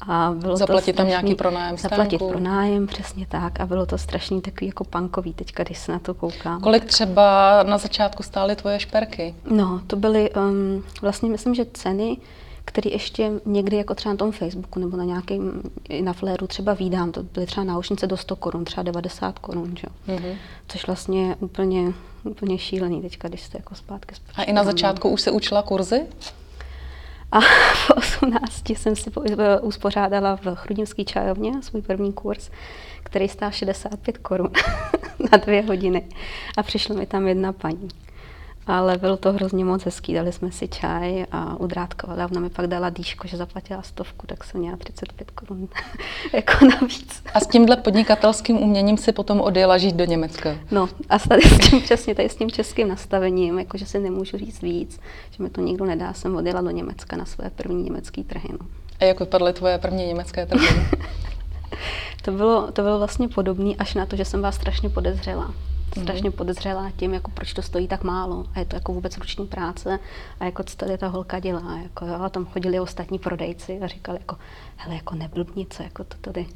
A 0.09 0.33
bylo 0.37 0.57
Zaplatit 0.57 0.93
to 0.93 0.97
tam 0.97 1.07
strašný, 1.07 1.26
nějaký 1.26 1.35
pronájem 1.35 1.76
Zaplatit 1.78 2.16
stanku. 2.16 2.28
pronájem, 2.28 2.87
přesně 2.87 3.26
tak. 3.26 3.61
A 3.61 3.66
bylo 3.66 3.87
to 3.87 3.99
strašný 3.99 4.40
takový 4.40 4.66
jako 4.66 4.85
punkový 4.85 5.35
teďka, 5.35 5.62
když 5.64 5.78
se 5.78 5.93
na 5.93 5.99
to 5.99 6.14
koukám. 6.14 6.61
Kolik 6.61 6.85
třeba 6.85 7.62
na 7.62 7.78
začátku 7.78 8.23
stály 8.23 8.57
tvoje 8.57 8.81
šperky? 8.81 9.35
No, 9.50 9.81
to 9.87 9.97
byly 9.97 10.31
um, 10.31 10.85
vlastně, 11.02 11.31
myslím, 11.31 11.55
že 11.55 11.66
ceny, 11.73 12.16
které 12.68 12.90
ještě 12.90 13.30
někdy 13.44 13.76
jako 13.76 13.94
třeba 13.94 14.12
na 14.12 14.16
tom 14.16 14.32
Facebooku 14.32 14.80
nebo 14.80 14.96
na 14.96 15.04
nějakém, 15.04 15.62
na 16.00 16.12
Fléru 16.12 16.46
třeba 16.46 16.75
vídám, 16.75 17.12
to 17.12 17.23
byly 17.23 17.46
třeba 17.46 17.64
náušnice 17.64 18.06
do 18.06 18.16
100 18.16 18.37
korun, 18.37 18.64
třeba 18.64 18.82
90 18.82 19.38
korun. 19.38 19.75
Mm-hmm. 20.08 20.37
Což 20.68 20.87
vlastně 20.87 21.28
je 21.28 21.37
úplně, 21.37 21.92
úplně 22.25 22.58
šílený 22.58 23.02
teďka, 23.02 23.28
když 23.28 23.42
jste 23.42 23.58
jako 23.58 23.75
zpátky 23.75 24.12
A 24.12 24.16
spočítám. 24.16 24.44
i 24.49 24.52
na 24.52 24.64
začátku 24.64 25.08
už 25.08 25.20
se 25.20 25.30
učila 25.30 25.62
kurzy? 25.62 26.06
A 27.32 27.40
v 27.75 27.90
18 27.90 28.70
jsem 28.70 28.96
si 28.96 29.11
po- 29.11 29.23
uspořádala 29.62 30.37
v 30.37 30.54
Chrudimské 30.54 31.04
čajovně 31.04 31.62
svůj 31.62 31.82
první 31.82 32.12
kurz, 32.12 32.50
který 33.02 33.28
stál 33.28 33.50
65 33.50 34.18
korun 34.18 34.50
na 35.32 35.38
dvě 35.38 35.62
hodiny. 35.62 36.06
A 36.56 36.62
přišla 36.62 36.94
mi 36.96 37.06
tam 37.06 37.28
jedna 37.28 37.52
paní. 37.52 37.88
Ale 38.66 38.99
bylo 38.99 39.16
to 39.16 39.32
hrozně 39.32 39.64
moc 39.64 39.85
hezký, 39.85 40.14
dali 40.14 40.32
jsme 40.32 40.52
si 40.52 40.68
čaj 40.68 41.26
a 41.32 41.61
udrátkovali. 41.61 42.23
A 42.23 42.28
ona 42.30 42.40
mi 42.40 42.50
pak 42.50 42.66
dala 42.66 42.90
dýško, 42.90 43.28
že 43.28 43.37
zaplatila 43.37 43.82
stovku, 43.82 44.26
tak 44.26 44.44
jsem 44.44 44.61
měla 44.61 44.76
35 44.76 45.30
korun 45.30 45.68
jako 46.32 46.64
navíc. 46.64 47.23
A 47.35 47.40
s 47.40 47.46
tímhle 47.46 47.76
podnikatelským 47.76 48.62
uměním 48.62 48.96
si 48.96 49.12
potom 49.12 49.40
odjela 49.40 49.78
žít 49.78 49.96
do 49.96 50.04
Německa. 50.04 50.56
No 50.70 50.88
a 51.08 51.18
tady 51.18 51.42
s 51.49 51.70
tím, 51.70 51.82
přesně 51.82 52.14
tady 52.14 52.28
s 52.28 52.37
tím 52.37 52.50
českým 52.50 52.88
nastavením, 52.88 53.58
jakože 53.58 53.87
si 53.87 53.99
nemůžu 53.99 54.38
říct 54.38 54.62
víc, 54.62 55.00
že 55.30 55.42
mi 55.42 55.50
to 55.50 55.61
nikdo 55.61 55.85
nedá, 55.85 56.12
jsem 56.12 56.37
odjela 56.37 56.61
do 56.61 56.70
Německa 56.70 57.16
na 57.16 57.25
své 57.25 57.50
první 57.50 57.82
německé 57.82 58.25
trhy. 58.25 58.49
No. 58.52 58.66
A 59.00 59.04
jak 59.04 59.20
vypadly 59.20 59.52
tvoje 59.52 59.78
první 59.78 60.06
německé 60.06 60.46
trhy? 60.46 60.68
To 62.23 62.32
bylo, 62.32 62.73
to 62.73 62.82
bylo 62.82 62.99
vlastně 62.99 63.28
podobné 63.28 63.75
až 63.78 63.94
na 63.94 64.06
to, 64.06 64.16
že 64.16 64.25
jsem 64.25 64.40
byla 64.40 64.52
strašně 64.52 64.88
podezřelá. 64.88 65.54
Strašně 66.03 66.31
podezřelá 66.31 66.91
tím, 66.97 67.15
jako 67.15 67.31
proč 67.31 67.53
to 67.53 67.62
stojí 67.62 67.88
tak 67.88 68.05
málo. 68.05 68.47
A 68.55 68.59
je 68.59 68.65
to 68.65 68.76
jako 68.76 68.93
vůbec 68.93 69.19
ruční 69.19 69.47
práce. 69.47 69.99
A 70.41 70.45
jako 70.45 70.62
co 70.62 70.76
tady 70.76 70.99
ta 70.99 71.09
holka 71.09 71.38
dělá. 71.38 71.79
Jako, 71.83 72.07
jo, 72.07 72.15
a 72.23 72.29
tam 72.29 72.47
chodili 72.47 72.81
ostatní 72.81 73.19
prodejci 73.19 73.81
a 73.81 73.87
říkali 73.87 74.19
jako, 74.19 74.37
hele, 74.76 74.95
jako 74.95 75.15
neblbni, 75.15 75.67
co 75.71 75.83
jako 75.83 76.05
to 76.05 76.17
tady. 76.21 76.47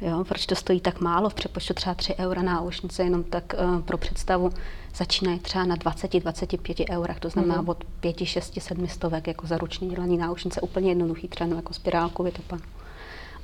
Jo, 0.00 0.24
proč 0.28 0.46
to 0.46 0.54
stojí 0.54 0.80
tak 0.80 1.00
málo? 1.00 1.28
V 1.30 1.34
přepočtu 1.34 1.74
třeba 1.74 1.94
3 1.94 2.14
eura 2.14 2.42
na 2.42 2.54
náušnice, 2.54 3.02
jenom 3.02 3.24
tak 3.24 3.54
uh, 3.74 3.80
pro 3.80 3.98
představu, 3.98 4.50
začínají 4.94 5.38
třeba 5.38 5.64
na 5.64 5.76
20-25 5.76 6.84
eurech, 6.90 7.20
to 7.20 7.28
znamená 7.30 7.54
Mhm. 7.60 7.68
od 7.68 7.84
5, 8.00 8.24
6, 8.26 8.60
7 8.62 8.88
stovek 8.88 9.26
jako 9.26 9.46
za 9.46 9.58
ručně 9.58 9.88
dělaný 9.88 10.18
náušnice, 10.18 10.60
úplně 10.60 10.88
jednoduchý, 10.90 11.28
třeba 11.28 11.56
jako 11.56 11.72
spirálku 11.74 12.22
vytopan. 12.22 12.60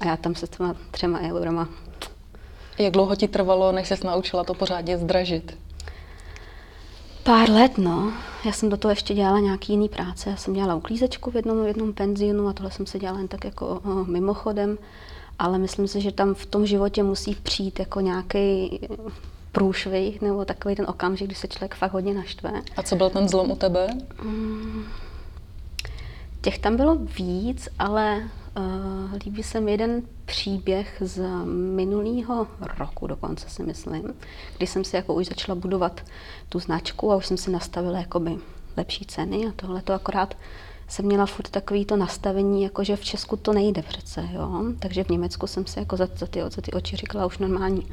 A 0.00 0.07
já 0.07 0.16
tam 0.16 0.35
se 0.35 0.47
s 0.47 0.50
těma 0.50 0.75
třema 0.90 1.21
eurama 1.21 1.69
Jak 2.80 2.92
dlouho 2.92 3.16
ti 3.16 3.28
trvalo, 3.28 3.72
než 3.72 3.88
ses 3.88 4.02
naučila 4.02 4.44
to 4.44 4.54
pořádně 4.54 4.99
zdražit? 4.99 5.58
Pár 7.22 7.50
let, 7.50 7.78
no. 7.78 8.12
Já 8.44 8.52
jsem 8.52 8.68
do 8.68 8.76
toho 8.76 8.92
ještě 8.92 9.14
dělala 9.14 9.40
nějaký 9.40 9.72
jiný 9.72 9.88
práce. 9.88 10.30
Já 10.30 10.37
jsem 10.37 10.54
dělala 10.54 10.75
uklízečku 10.75 11.30
v 11.30 11.37
jednom, 11.37 11.64
v 11.64 11.66
jednom 11.66 11.92
penzionu 11.92 12.49
a 12.49 12.52
tohle 12.52 12.70
jsem 12.70 12.87
se 12.87 12.99
dělala 12.99 13.18
jen 13.18 13.28
tak 13.28 13.44
jako 13.44 13.80
mimochodem. 14.06 14.78
Ale 15.38 15.58
myslím 15.58 15.88
si, 15.88 16.00
že 16.00 16.12
tam 16.12 16.34
v 16.34 16.46
tom 16.46 16.66
životě 16.66 17.02
musí 17.02 17.34
přijít 17.34 17.78
jako 17.78 18.00
nějaký 18.00 18.80
průšvih 19.52 20.20
nebo 20.20 20.44
takový 20.44 20.75
ten 20.75 20.87
okamžik, 20.88 21.26
kdy 21.26 21.34
se 21.34 21.49
člověk 21.49 21.75
fakt 21.75 21.92
hodně 21.92 22.14
naštve. 22.14 22.52
A 22.76 22.82
co 22.82 22.96
byl 22.96 23.10
ten 23.10 23.28
zlom 23.28 23.50
u 23.50 23.56
tebe? 23.56 23.88
Těch 26.40 26.58
tam 26.58 26.76
bylo 26.76 26.94
víc, 26.94 27.68
ale 27.78 28.22
uh, 28.59 29.19
líbí 29.25 29.42
se 29.42 29.61
mi 29.61 29.71
jeden 29.71 30.02
příběh 30.25 31.02
z 31.04 31.23
minulého 31.75 32.47
roku 32.78 33.07
dokonce 33.07 33.50
si 33.50 33.62
myslím, 33.62 34.14
kdy 34.57 34.66
jsem 34.66 34.85
si 34.85 34.97
jako 34.97 35.14
už 35.14 35.26
začala 35.26 35.54
budovat 35.54 36.00
tu 36.49 36.59
značku 36.59 37.12
a 37.12 37.16
už 37.16 37.26
jsem 37.26 37.37
si 37.37 37.50
nastavila 37.50 37.99
jakoby 37.99 38.37
lepší 38.76 39.04
ceny 39.04 39.47
a 39.47 39.52
tohle 39.57 39.83
to 39.83 39.92
akorát 39.92 40.35
jsem 40.88 41.04
měla 41.04 41.26
furt 41.26 41.49
takový 41.49 41.85
to 41.85 41.97
nastavení, 41.97 42.62
jako 42.62 42.85
že 42.85 42.97
v 42.97 43.04
Česku 43.04 43.37
to 43.37 43.52
nejde 43.52 43.83
přece, 43.83 44.28
jo. 44.33 44.64
Takže 44.78 45.04
v 45.04 45.09
Německu 45.09 45.47
jsem 45.47 45.66
si 45.66 45.78
jako 45.78 45.97
za, 45.97 46.09
za, 46.16 46.26
ty, 46.26 46.40
za 46.50 46.62
ty 46.62 46.73
oči 46.73 46.97
říkala 46.97 47.26
už 47.26 47.38
normální 47.38 47.87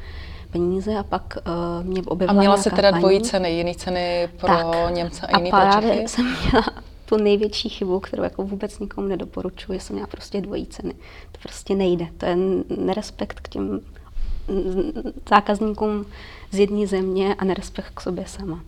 peníze 0.52 0.98
a 0.98 1.04
pak 1.04 1.38
uh, 1.80 1.86
mě 1.86 2.02
A 2.02 2.12
objevila 2.12 2.40
měla 2.40 2.58
jsi 2.58 2.70
nějaká 2.70 2.76
teda 2.76 2.92
paní. 2.92 3.02
dvojí 3.02 3.22
ceny, 3.22 3.52
jiný 3.52 3.76
ceny 3.76 4.30
pro 4.38 4.48
Tak. 4.48 4.94
Němce 4.94 5.28
a 5.28 5.30
A 5.36 5.38
jiný 5.38 5.52
pro 5.52 5.82
Čechy? 5.82 6.08
jsem 6.08 6.26
měla 6.26 6.64
tu 7.10 7.18
největší 7.18 7.70
chybu, 7.70 8.00
kterou 8.00 8.24
jako 8.24 8.44
vůbec 8.44 8.80
nikomu 8.80 9.08
nedoporučuji, 9.08 9.80
jsem 9.80 9.94
měla 9.94 10.08
prostě 10.08 10.42
dvojí 10.42 10.68
ceny. 10.68 10.94
To 11.32 11.40
prostě 11.42 11.76
nejde. 11.76 12.08
To 12.18 12.26
je 12.26 12.38
nerespekt 12.78 13.40
k 13.40 13.48
těm 13.48 13.82
zákazníkům 15.30 16.06
z 16.52 16.60
jedné 16.60 16.88
země 16.88 17.36
a 17.36 17.46
nerespekt 17.46 17.92
k 17.94 18.02
sobě 18.02 18.26
sama. 18.28 18.60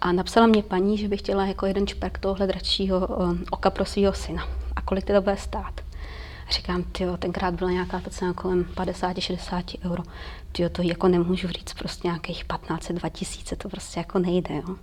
A 0.00 0.12
napsala 0.12 0.46
mě 0.46 0.62
paní, 0.62 0.98
že 0.98 1.08
by 1.08 1.16
chtěla 1.16 1.46
jako 1.46 1.66
jeden 1.66 1.86
čperk 1.86 2.18
tohohle 2.18 2.46
dračího 2.46 3.06
um, 3.06 3.44
oka 3.50 3.70
pro 3.70 3.84
svého 3.84 4.12
syna. 4.12 4.48
A 4.76 4.80
kolik 4.80 5.04
to 5.04 5.20
bude 5.20 5.36
stát? 5.36 5.80
A 6.48 6.52
říkám, 6.52 6.82
ty 6.82 7.04
tenkrát 7.18 7.54
byla 7.54 7.70
nějaká 7.70 8.00
ta 8.00 8.10
cena 8.10 8.32
kolem 8.32 8.64
50-60 8.64 9.62
euro. 9.90 10.02
Tyjo, 10.52 10.68
to 10.68 10.82
jako 10.82 11.08
nemůžu 11.08 11.48
říct 11.48 11.74
prostě 11.78 12.08
nějakých 12.08 12.44
15 12.44 12.92
2000, 12.92 13.56
to 13.56 13.68
prostě 13.68 14.00
jako 14.00 14.18
nejde, 14.18 14.54
jo. 14.54 14.76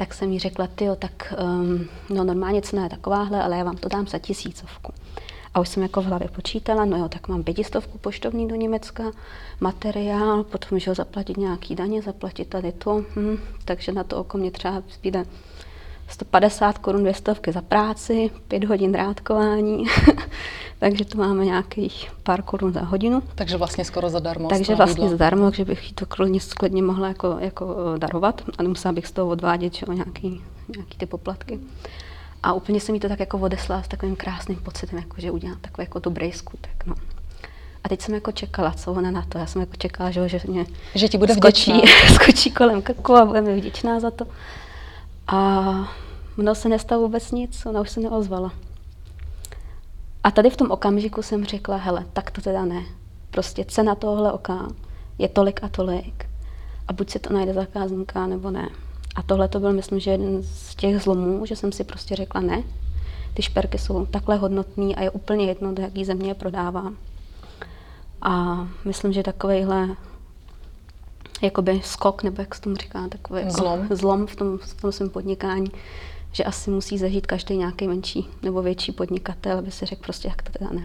Tak 0.00 0.14
jsem 0.14 0.32
jí 0.32 0.38
řekla, 0.38 0.66
ty 0.66 0.88
tak 0.98 1.34
um, 1.38 1.88
no 2.10 2.24
normálně 2.24 2.62
cena 2.62 2.82
je 2.82 2.88
takováhle, 2.88 3.42
ale 3.42 3.56
já 3.56 3.64
vám 3.64 3.76
to 3.76 3.88
dám 3.88 4.06
za 4.06 4.18
tisícovku. 4.18 4.92
A 5.54 5.60
už 5.60 5.68
jsem 5.68 5.82
jako 5.82 6.00
v 6.00 6.04
hlavě 6.04 6.28
počítala, 6.28 6.84
no 6.84 6.96
jo, 6.96 7.08
tak 7.08 7.28
mám 7.28 7.42
pětistovku 7.42 7.98
poštovní 7.98 8.48
do 8.48 8.54
Německa, 8.54 9.04
materiál, 9.60 10.44
potom, 10.44 10.78
že 10.78 10.90
ho 10.90 10.94
zaplatit 10.94 11.36
nějaký 11.36 11.74
daně, 11.74 12.02
zaplatit 12.02 12.48
tady 12.48 12.72
to, 12.72 13.04
hm, 13.16 13.38
takže 13.64 13.92
na 13.92 14.04
to 14.04 14.16
oko 14.16 14.38
mě 14.38 14.50
třeba 14.50 14.82
zbyde 14.94 15.24
150 16.10 16.78
korun, 16.78 17.00
dvě 17.00 17.14
stovky 17.14 17.52
za 17.52 17.62
práci, 17.62 18.30
pět 18.48 18.64
hodin 18.64 18.92
drátkování, 18.92 19.84
takže 20.78 21.04
to 21.04 21.18
máme 21.18 21.44
nějakých 21.44 22.10
pár 22.22 22.42
korun 22.42 22.72
za 22.72 22.80
hodinu. 22.80 23.22
Takže 23.34 23.56
vlastně 23.56 23.84
skoro 23.84 24.10
zadarmo. 24.10 24.48
Takže 24.48 24.74
vlastně 24.74 25.04
jídla. 25.04 25.10
zadarmo, 25.10 25.44
takže 25.44 25.64
bych 25.64 25.92
to 25.92 26.06
klidně, 26.06 26.40
klidně 26.56 26.82
mohla 26.82 27.08
jako, 27.08 27.36
jako 27.40 27.76
eh, 27.94 27.98
darovat 27.98 28.42
a 28.58 28.62
nemusela 28.62 28.92
bych 28.92 29.06
z 29.06 29.12
toho 29.12 29.28
odvádět 29.28 29.74
že, 29.74 29.86
nějaký, 29.94 30.42
nějaký 30.76 30.98
ty 30.98 31.06
poplatky. 31.06 31.60
A 32.42 32.52
úplně 32.52 32.80
jsem 32.80 32.94
jí 32.94 33.00
to 33.00 33.08
tak 33.08 33.20
jako 33.20 33.38
odeslala 33.38 33.82
s 33.82 33.88
takovým 33.88 34.16
krásným 34.16 34.58
pocitem, 34.58 34.98
jako, 34.98 35.20
že 35.20 35.30
udělám 35.30 35.58
takový 35.60 35.84
jako 35.84 35.98
dobrý 35.98 36.32
skutek. 36.32 36.84
No. 36.86 36.94
A 37.84 37.88
teď 37.88 38.00
jsem 38.02 38.14
jako 38.14 38.32
čekala, 38.32 38.72
co 38.72 38.92
ona 38.92 39.10
na 39.10 39.22
to. 39.28 39.38
Já 39.38 39.46
jsem 39.46 39.60
jako 39.60 39.76
čekala, 39.76 40.10
že, 40.10 40.28
že 40.28 40.40
mě 40.48 40.66
Že 40.94 41.08
ti 41.08 41.18
bude 41.18 41.34
skočí, 41.34 41.82
skočí 42.14 42.50
kolem 42.50 42.82
krku 42.82 43.16
a 43.16 43.24
bude 43.24 43.40
mi 43.40 43.56
vděčná 43.56 44.00
za 44.00 44.10
to. 44.10 44.26
A 45.32 45.72
mnou 46.36 46.54
se 46.54 46.68
nestalo 46.68 47.02
vůbec 47.02 47.32
nic, 47.32 47.66
ona 47.66 47.80
už 47.80 47.90
se 47.90 48.00
neozvala. 48.00 48.52
A 50.24 50.30
tady 50.30 50.50
v 50.50 50.56
tom 50.56 50.70
okamžiku 50.70 51.22
jsem 51.22 51.44
řekla, 51.44 51.76
hele, 51.76 52.06
tak 52.12 52.30
to 52.30 52.40
teda 52.40 52.64
ne. 52.64 52.82
Prostě 53.30 53.64
cena 53.64 53.94
tohle 53.94 54.32
oka 54.32 54.68
je 55.18 55.28
tolik 55.28 55.64
a 55.64 55.68
tolik. 55.68 56.26
A 56.88 56.92
buď 56.92 57.10
si 57.10 57.18
to 57.18 57.32
najde 57.32 57.54
zákazníka, 57.54 58.26
nebo 58.26 58.50
ne. 58.50 58.68
A 59.16 59.22
tohle 59.22 59.48
to 59.48 59.60
byl, 59.60 59.72
myslím, 59.72 60.00
že 60.00 60.10
jeden 60.10 60.42
z 60.42 60.74
těch 60.74 61.02
zlomů, 61.02 61.46
že 61.46 61.56
jsem 61.56 61.72
si 61.72 61.84
prostě 61.84 62.16
řekla 62.16 62.40
ne, 62.40 62.62
ty 63.34 63.42
šperky 63.42 63.78
jsou 63.78 64.06
takhle 64.06 64.36
hodnotný 64.36 64.96
a 64.96 65.02
je 65.02 65.10
úplně 65.10 65.46
jedno, 65.46 65.74
do 65.74 65.82
jaký 65.82 66.04
země 66.04 66.30
je 66.30 66.34
prodávám. 66.34 66.96
A 68.22 68.66
myslím, 68.84 69.12
že 69.12 69.22
takovejhle 69.22 69.88
jakoby 71.42 71.80
skok, 71.84 72.22
nebo 72.22 72.42
jak 72.42 72.54
se 72.54 72.60
tomu 72.60 72.76
říká, 72.76 73.08
takový 73.08 73.40
jako 73.40 73.52
zlom, 73.52 73.88
zlom 73.90 74.26
v 74.26 74.36
tom, 74.36 74.58
v 74.58 74.80
tom 74.80 74.92
svém 74.92 75.10
podnikání, 75.10 75.70
že 76.32 76.44
asi 76.44 76.70
musí 76.70 76.98
zažít 76.98 77.26
každý 77.26 77.56
nějaký 77.56 77.88
menší 77.88 78.28
nebo 78.42 78.62
větší 78.62 78.92
podnikatel, 78.92 79.58
aby 79.58 79.70
si 79.70 79.86
řekl 79.86 80.02
prostě, 80.02 80.28
jak 80.28 80.42
to 80.42 80.52
teda 80.58 80.70
ne. 80.70 80.82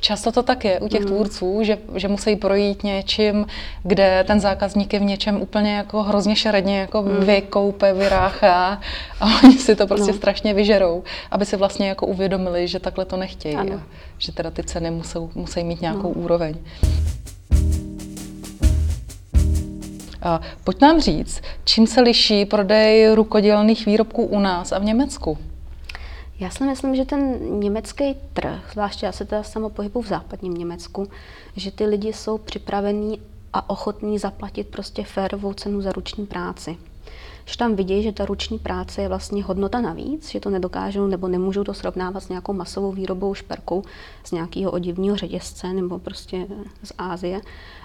Často 0.00 0.32
to 0.32 0.42
tak 0.42 0.64
je 0.64 0.80
u 0.80 0.88
těch 0.88 1.00
mm. 1.00 1.06
tvůrců, 1.06 1.58
že, 1.62 1.78
že 1.94 2.08
musí 2.08 2.36
projít 2.36 2.84
něčím, 2.84 3.46
kde 3.82 4.24
ten 4.26 4.40
zákazník 4.40 4.92
je 4.92 4.98
v 4.98 5.02
něčem 5.02 5.42
úplně 5.42 5.76
jako 5.76 6.02
hrozně 6.02 6.36
šeredně 6.36 6.80
jako 6.80 7.02
mm. 7.02 7.16
vykoupe, 7.16 7.92
vyráchá 7.92 8.80
a 9.20 9.26
oni 9.44 9.58
si 9.58 9.76
to 9.76 9.86
prostě 9.86 10.12
no. 10.12 10.16
strašně 10.16 10.54
vyžerou, 10.54 11.02
aby 11.30 11.46
si 11.46 11.56
vlastně 11.56 11.88
jako 11.88 12.06
uvědomili, 12.06 12.68
že 12.68 12.80
takhle 12.80 13.04
to 13.04 13.16
nechtějí 13.16 13.56
ano. 13.56 13.74
a 13.74 13.82
že 14.18 14.32
teda 14.32 14.50
ty 14.50 14.62
ceny 14.62 14.90
musou, 14.90 15.30
musí 15.34 15.64
mít 15.64 15.80
nějakou 15.80 16.14
no. 16.14 16.22
úroveň. 16.22 16.54
Pojď 20.64 20.80
nám 20.80 21.00
říct, 21.00 21.42
čím 21.64 21.86
se 21.86 22.00
liší 22.00 22.44
prodej 22.44 23.14
rukodělných 23.14 23.86
výrobků 23.86 24.24
u 24.24 24.40
nás 24.40 24.72
a 24.72 24.78
v 24.78 24.84
Německu? 24.84 25.38
Já 26.40 26.50
si 26.50 26.64
myslím, 26.64 26.96
že 26.96 27.04
ten 27.04 27.38
německý 27.60 28.16
trh, 28.32 28.70
zvláště 28.72 29.06
já 29.06 29.12
se 29.12 29.24
teda 29.24 29.42
sama 29.42 29.68
pohybu 29.68 30.02
v 30.02 30.06
západním 30.06 30.54
Německu, 30.54 31.08
že 31.56 31.70
ty 31.70 31.86
lidi 31.86 32.12
jsou 32.12 32.38
připravení 32.38 33.20
a 33.52 33.70
ochotní 33.70 34.18
zaplatit 34.18 34.68
prostě 34.68 35.04
férovou 35.04 35.52
cenu 35.52 35.80
za 35.80 35.92
ruční 35.92 36.26
práci. 36.26 36.76
Že 37.44 37.56
tam 37.56 37.76
vidí, 37.76 38.02
že 38.02 38.12
ta 38.12 38.24
ruční 38.24 38.58
práce 38.58 39.02
je 39.02 39.08
vlastně 39.08 39.44
hodnota 39.44 39.80
navíc, 39.80 40.30
že 40.30 40.40
to 40.40 40.50
nedokážou 40.50 41.06
nebo 41.06 41.28
nemůžou 41.28 41.64
to 41.64 41.74
srovnávat 41.74 42.22
s 42.22 42.28
nějakou 42.28 42.52
masovou 42.52 42.92
výrobou 42.92 43.34
šperkou 43.34 43.82
z 44.24 44.32
nějakého 44.32 44.70
odivního 44.70 45.16
řetězce 45.16 45.72
nebo 45.72 45.98
prostě 45.98 46.46
z 46.82 46.92
Ázie 46.98 47.40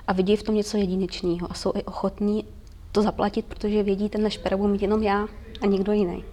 a 0.08 0.14
vidí 0.14 0.36
v 0.36 0.44
tom 0.44 0.56
něco 0.56 0.78
jedinečného 0.78 1.52
a 1.52 1.54
jsou 1.54 1.72
i 1.76 1.84
ochotní 1.84 2.46
to 2.92 3.02
zaplatit, 3.02 3.46
protože 3.46 3.84
vědí, 3.84 4.10
ten 4.10 4.30
šperk 4.30 4.58
budu 4.58 4.74
mít 4.74 4.82
jenom 4.82 5.04
já 5.04 5.28
a 5.62 5.66
nikdo 5.66 5.92
jiný. 5.92 6.24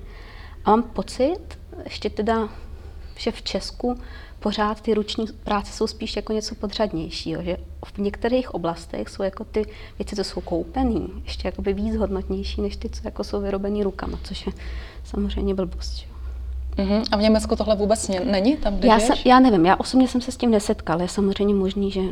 A 0.65 0.71
mám 0.71 0.83
pocit, 0.83 1.59
ještě 1.85 2.11
teda, 2.11 2.49
že 3.17 3.33
v 3.33 3.43
Česku 3.43 4.01
pořád 4.45 4.81
ty 4.81 4.95
ruční 4.95 5.27
práce 5.45 5.73
jsou 5.73 5.87
spíš 5.87 6.17
jako 6.17 6.33
něco 6.33 6.55
podřadnějšího, 6.55 7.43
že 7.43 7.57
v 7.95 7.99
některých 7.99 8.55
oblastech 8.55 9.09
jsou 9.09 9.23
jako 9.23 9.45
ty 9.45 9.67
věci, 9.99 10.17
co 10.17 10.25
jsou 10.25 10.41
koupený, 10.41 11.09
ještě 11.25 11.49
jakoby 11.49 11.73
víc 11.73 11.97
hodnotnější, 11.97 12.61
než 12.61 12.77
ty, 12.77 12.89
co 12.89 13.01
jako 13.05 13.25
jsou 13.25 13.41
vyrobený 13.41 13.83
rukama, 13.83 14.19
což 14.25 14.47
je 14.47 14.53
samozřejmě 15.05 15.55
blbost. 15.55 15.97
Že? 15.97 16.07
Uh-huh. 16.77 17.05
A 17.13 17.17
v 17.17 17.21
Německu 17.21 17.57
tohle 17.57 17.77
vůbec 17.77 18.11
není? 18.25 18.57
Tam, 18.57 18.77
kde 18.77 18.89
já, 18.89 19.01
se, 19.01 19.13
já 19.25 19.41
nevím, 19.41 19.67
já 19.67 19.77
osobně 19.77 20.09
jsem 20.09 20.21
se 20.21 20.33
s 20.33 20.37
tím 20.37 20.51
nesetkala, 20.51 21.03
je 21.03 21.09
samozřejmě 21.09 21.55
možný, 21.55 21.91
že, 21.91 22.03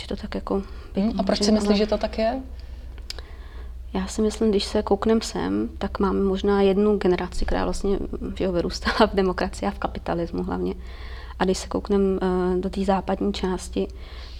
že 0.00 0.08
to 0.08 0.16
tak 0.16 0.34
jako... 0.34 0.62
Uh-huh. 0.94 1.14
A 1.18 1.22
proč 1.22 1.42
si 1.42 1.52
myslíš, 1.52 1.68
ale... 1.68 1.78
že 1.78 1.86
to 1.86 1.98
tak 1.98 2.18
je? 2.18 2.40
Já 3.94 4.06
si 4.06 4.22
myslím, 4.22 4.50
když 4.50 4.64
se 4.64 4.82
kouknem 4.82 5.20
sem, 5.20 5.68
tak 5.78 5.98
máme 5.98 6.20
možná 6.20 6.62
jednu 6.62 6.96
generaci, 6.96 7.44
která 7.44 7.64
vlastně 7.64 7.98
že 8.36 8.48
vyrůstala 8.48 9.06
v 9.06 9.14
demokracii 9.14 9.68
a 9.68 9.70
v 9.70 9.78
kapitalismu 9.78 10.42
hlavně. 10.42 10.74
A 11.42 11.44
když 11.44 11.58
se 11.58 11.68
kouknem 11.68 12.18
uh, 12.22 12.60
do 12.60 12.70
té 12.70 12.84
západní 12.84 13.32
části, 13.32 13.88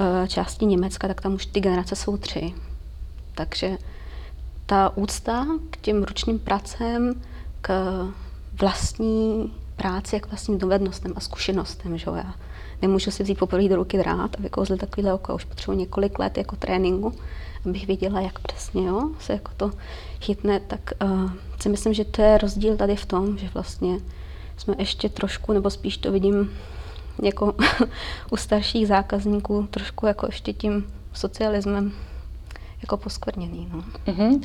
uh, 0.01 0.27
části 0.27 0.67
Německa, 0.67 1.09
tak 1.09 1.21
tam 1.21 1.35
už 1.35 1.47
ty 1.47 1.61
generace 1.61 1.97
jsou 1.97 2.17
tři. 2.17 2.55
Takže 3.35 3.79
ta 4.67 4.97
úcta 4.97 5.47
k 5.71 5.77
těm 5.77 6.03
ručním 6.03 6.39
pracem, 6.39 7.23
k 7.61 7.73
vlastní 8.61 9.53
práci, 9.77 10.21
k 10.21 10.27
vlastním 10.27 10.59
dovednostem 10.59 11.13
a 11.17 11.21
zkušenostem, 11.21 11.99
že 11.99 12.05
jo, 12.07 12.15
já 12.15 12.35
nemůžu 12.83 13.11
si 13.11 13.23
vzít 13.23 13.39
poprvé 13.39 13.69
do 13.69 13.77
ruky 13.77 13.99
drát 13.99 14.37
a 14.39 14.43
vykouzlit 14.43 14.81
takovýhle 14.81 15.15
oko, 15.15 15.35
už 15.35 15.45
potřebuji 15.45 15.79
několik 15.79 16.19
let 16.19 16.39
jako 16.39 16.57
tréninku, 16.57 17.15
abych 17.67 17.87
věděla, 17.87 18.21
jak 18.21 18.39
přesně 18.39 18.87
jo, 18.87 19.11
se 19.21 19.33
jako 19.33 19.51
to 19.57 19.73
chytne, 20.21 20.61
tak 20.61 20.91
uh, 21.05 21.31
si 21.61 21.69
myslím, 21.69 21.95
že 21.95 22.05
to 22.05 22.23
je 22.23 22.39
rozdíl 22.39 22.77
tady 22.77 22.97
v 22.97 23.07
tom, 23.07 23.39
že 23.39 23.51
vlastně 23.55 23.99
jsme 24.57 24.75
ještě 24.79 25.09
trošku, 25.09 25.53
nebo 25.53 25.71
spíš 25.71 25.97
to 25.97 26.13
vidím 26.13 26.51
jako 27.23 27.55
u 28.31 28.37
starších 28.37 28.87
zákazníků, 28.87 29.69
trošku 29.71 30.07
jako 30.07 30.27
ještě 30.27 30.53
tím 30.53 30.93
socialismem 31.13 31.93
jako 32.83 32.97
poskvrněný. 32.97 33.69
No. 33.73 33.83
Uh-huh. 34.13 34.35
Uh, 34.35 34.41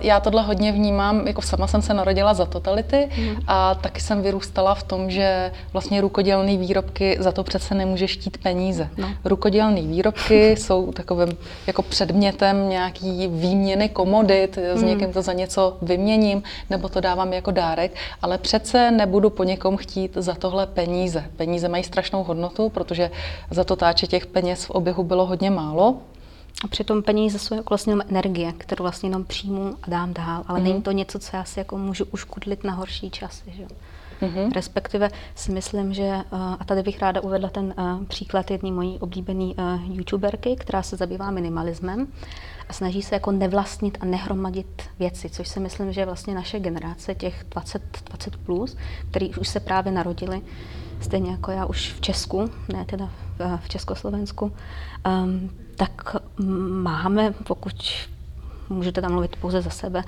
já 0.00 0.20
tohle 0.20 0.42
hodně 0.42 0.72
vnímám, 0.72 1.26
jako 1.26 1.42
sama 1.42 1.66
jsem 1.66 1.82
se 1.82 1.94
narodila 1.94 2.34
za 2.34 2.46
totality 2.46 3.08
uh-huh. 3.10 3.42
a 3.46 3.74
taky 3.74 4.00
jsem 4.00 4.22
vyrůstala 4.22 4.74
v 4.74 4.82
tom, 4.82 5.10
že 5.10 5.52
vlastně 5.72 6.00
rukodělné 6.00 6.56
výrobky 6.56 7.16
za 7.20 7.32
to 7.32 7.44
přece 7.44 7.74
nemůže 7.74 8.08
štít 8.08 8.38
peníze. 8.38 8.88
No. 8.96 9.08
Rukodělné 9.24 9.82
výrobky 9.82 10.50
jsou 10.56 10.92
takovým 10.92 11.36
jako 11.66 11.82
předmětem 11.82 12.68
nějaký 12.68 13.28
výměny 13.28 13.88
komodit, 13.88 14.58
s 14.58 14.82
uh-huh. 14.82 14.86
někým 14.86 15.12
to 15.12 15.22
za 15.22 15.32
něco 15.32 15.76
vyměním, 15.82 16.42
nebo 16.70 16.88
to 16.88 17.00
dávám 17.00 17.32
jako 17.32 17.50
dárek, 17.50 17.94
ale 18.22 18.38
přece 18.38 18.90
nebudu 18.90 19.30
po 19.30 19.44
někom 19.44 19.76
chtít 19.76 20.12
za 20.14 20.34
tohle 20.34 20.66
peníze. 20.66 21.24
Peníze 21.36 21.68
mají 21.68 21.84
strašnou 21.84 22.24
hodnotu, 22.24 22.68
protože 22.68 23.10
za 23.50 23.64
to 23.64 23.76
táče 23.76 24.06
těch 24.06 24.26
peněz 24.26 24.64
v 24.64 24.70
oběhu 24.70 25.04
bylo 25.04 25.26
hodně 25.26 25.50
málo, 25.50 25.96
a 26.64 26.68
přitom 26.68 27.02
peníze 27.02 27.38
jsou 27.38 27.54
jako 27.54 27.68
vlastně 27.68 27.92
jenom 27.92 28.06
energie, 28.08 28.52
kterou 28.52 28.82
vlastně 28.82 29.08
jenom 29.08 29.24
přijmu 29.24 29.76
a 29.82 29.90
dám 29.90 30.14
dál, 30.14 30.44
ale 30.46 30.60
mm-hmm. 30.60 30.62
není 30.62 30.82
to 30.82 30.92
něco, 30.92 31.18
co 31.18 31.36
já 31.36 31.44
si 31.44 31.58
jako 31.58 31.78
můžu 31.78 32.04
uškudlit 32.04 32.64
na 32.64 32.72
horší 32.72 33.10
časy. 33.10 33.52
Že? 33.56 33.66
Mm-hmm. 34.22 34.52
Respektive 34.52 35.10
si 35.34 35.52
myslím, 35.52 35.94
že, 35.94 36.02
eh, 36.02 36.24
a 36.58 36.64
tady 36.64 36.82
bych 36.82 37.02
ráda 37.02 37.20
uvedla 37.20 37.48
ten 37.48 37.74
uh, 37.78 38.04
příklad 38.04 38.50
jedné 38.50 38.72
mojí 38.72 38.98
oblíbené 38.98 39.44
uh, 39.44 39.96
youtuberky, 39.96 40.56
která 40.56 40.82
se 40.82 40.96
zabývá 40.96 41.30
minimalismem 41.30 42.06
a 42.68 42.72
snaží 42.72 43.02
se 43.02 43.14
jako 43.14 43.32
nevlastnit 43.32 43.98
a 44.00 44.04
nehromadit 44.04 44.82
věci, 44.98 45.30
což 45.30 45.48
si 45.48 45.60
myslím, 45.60 45.92
že 45.92 46.00
je 46.00 46.04
vlastně 46.04 46.34
naše 46.34 46.60
generace, 46.60 47.14
těch 47.14 47.44
20, 47.50 47.82
20 48.04 48.36
plus, 48.36 48.76
který 49.10 49.34
už 49.34 49.48
se 49.48 49.60
právě 49.60 49.92
narodili, 49.92 50.42
stejně 51.00 51.30
jako 51.30 51.50
já 51.50 51.66
už 51.66 51.92
v 51.92 52.00
Česku, 52.00 52.50
ne 52.72 52.84
teda 52.84 53.10
v 53.60 53.68
Československu, 53.68 54.52
um, 55.06 55.50
tak 55.76 56.16
máme, 56.82 57.34
pokud 57.44 57.92
můžete 58.68 59.00
tam 59.00 59.12
mluvit 59.12 59.36
pouze 59.36 59.62
za 59.62 59.70
sebe, 59.70 60.02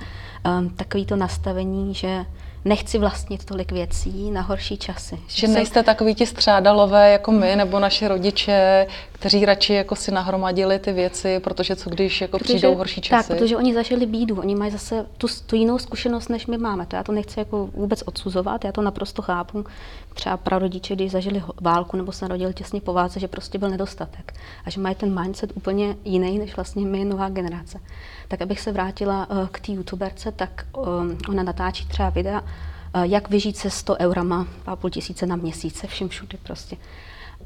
um, 0.45 0.69
takový 0.69 1.05
to 1.05 1.15
nastavení, 1.15 1.93
že 1.93 2.25
nechci 2.65 2.97
vlastnit 2.97 3.45
tolik 3.45 3.71
věcí 3.71 4.31
na 4.31 4.41
horší 4.41 4.77
časy. 4.77 5.19
Že, 5.27 5.47
že 5.47 5.53
nejste 5.53 5.83
takový 5.83 6.15
ti 6.15 6.25
střádalové 6.25 7.11
jako 7.11 7.31
my, 7.31 7.55
nebo 7.55 7.79
naši 7.79 8.07
rodiče, 8.07 8.87
kteří 9.19 9.45
radši 9.45 9.73
jako 9.73 9.95
si 9.95 10.11
nahromadili 10.11 10.79
ty 10.79 10.93
věci, 10.93 11.39
protože 11.39 11.75
co 11.75 11.89
když 11.89 12.21
jako 12.21 12.37
protože, 12.37 12.53
přijdou 12.53 12.75
horší 12.75 13.01
časy. 13.01 13.27
Tak, 13.27 13.37
protože 13.37 13.57
oni 13.57 13.73
zažili 13.73 14.05
bídu, 14.05 14.39
oni 14.39 14.55
mají 14.55 14.71
zase 14.71 15.05
tu, 15.17 15.27
tu 15.45 15.55
jinou 15.55 15.77
zkušenost, 15.77 16.29
než 16.29 16.47
my 16.47 16.57
máme. 16.57 16.85
To 16.85 16.95
já 16.95 17.03
to 17.03 17.11
nechci 17.11 17.39
jako 17.39 17.69
vůbec 17.73 18.03
odsuzovat, 18.05 18.65
já 18.65 18.71
to 18.71 18.81
naprosto 18.81 19.21
chápu. 19.21 19.65
Třeba 20.13 20.37
prarodiče, 20.37 20.95
když 20.95 21.11
zažili 21.11 21.43
válku 21.61 21.97
nebo 21.97 22.11
se 22.11 22.25
narodili 22.25 22.53
těsně 22.53 22.81
po 22.81 22.93
válce, 22.93 23.19
že 23.19 23.27
prostě 23.27 23.57
byl 23.57 23.69
nedostatek 23.69 24.33
a 24.65 24.69
že 24.69 24.79
mají 24.79 24.95
ten 24.95 25.21
mindset 25.21 25.51
úplně 25.55 25.95
jiný, 26.05 26.39
než 26.39 26.55
vlastně 26.55 26.85
my, 26.85 27.05
nová 27.05 27.29
generace. 27.29 27.79
Tak 28.27 28.41
abych 28.41 28.59
se 28.59 28.71
vrátila 28.71 29.29
uh, 29.29 29.47
k 29.47 29.59
té 29.59 29.71
youtuberce, 29.71 30.31
tak 30.31 30.65
um, 30.77 31.17
ona 31.29 31.43
natáčí 31.43 31.87
třeba 31.87 32.09
videa, 32.09 32.41
uh, 32.41 33.03
jak 33.03 33.29
vyžít 33.29 33.57
se 33.57 33.69
100 33.69 33.97
eurama, 33.97 34.47
půl 34.75 34.89
tisíce 34.89 35.25
na 35.25 35.35
měsíce, 35.35 35.87
všem 35.87 36.09
všude 36.09 36.37
prostě 36.43 36.77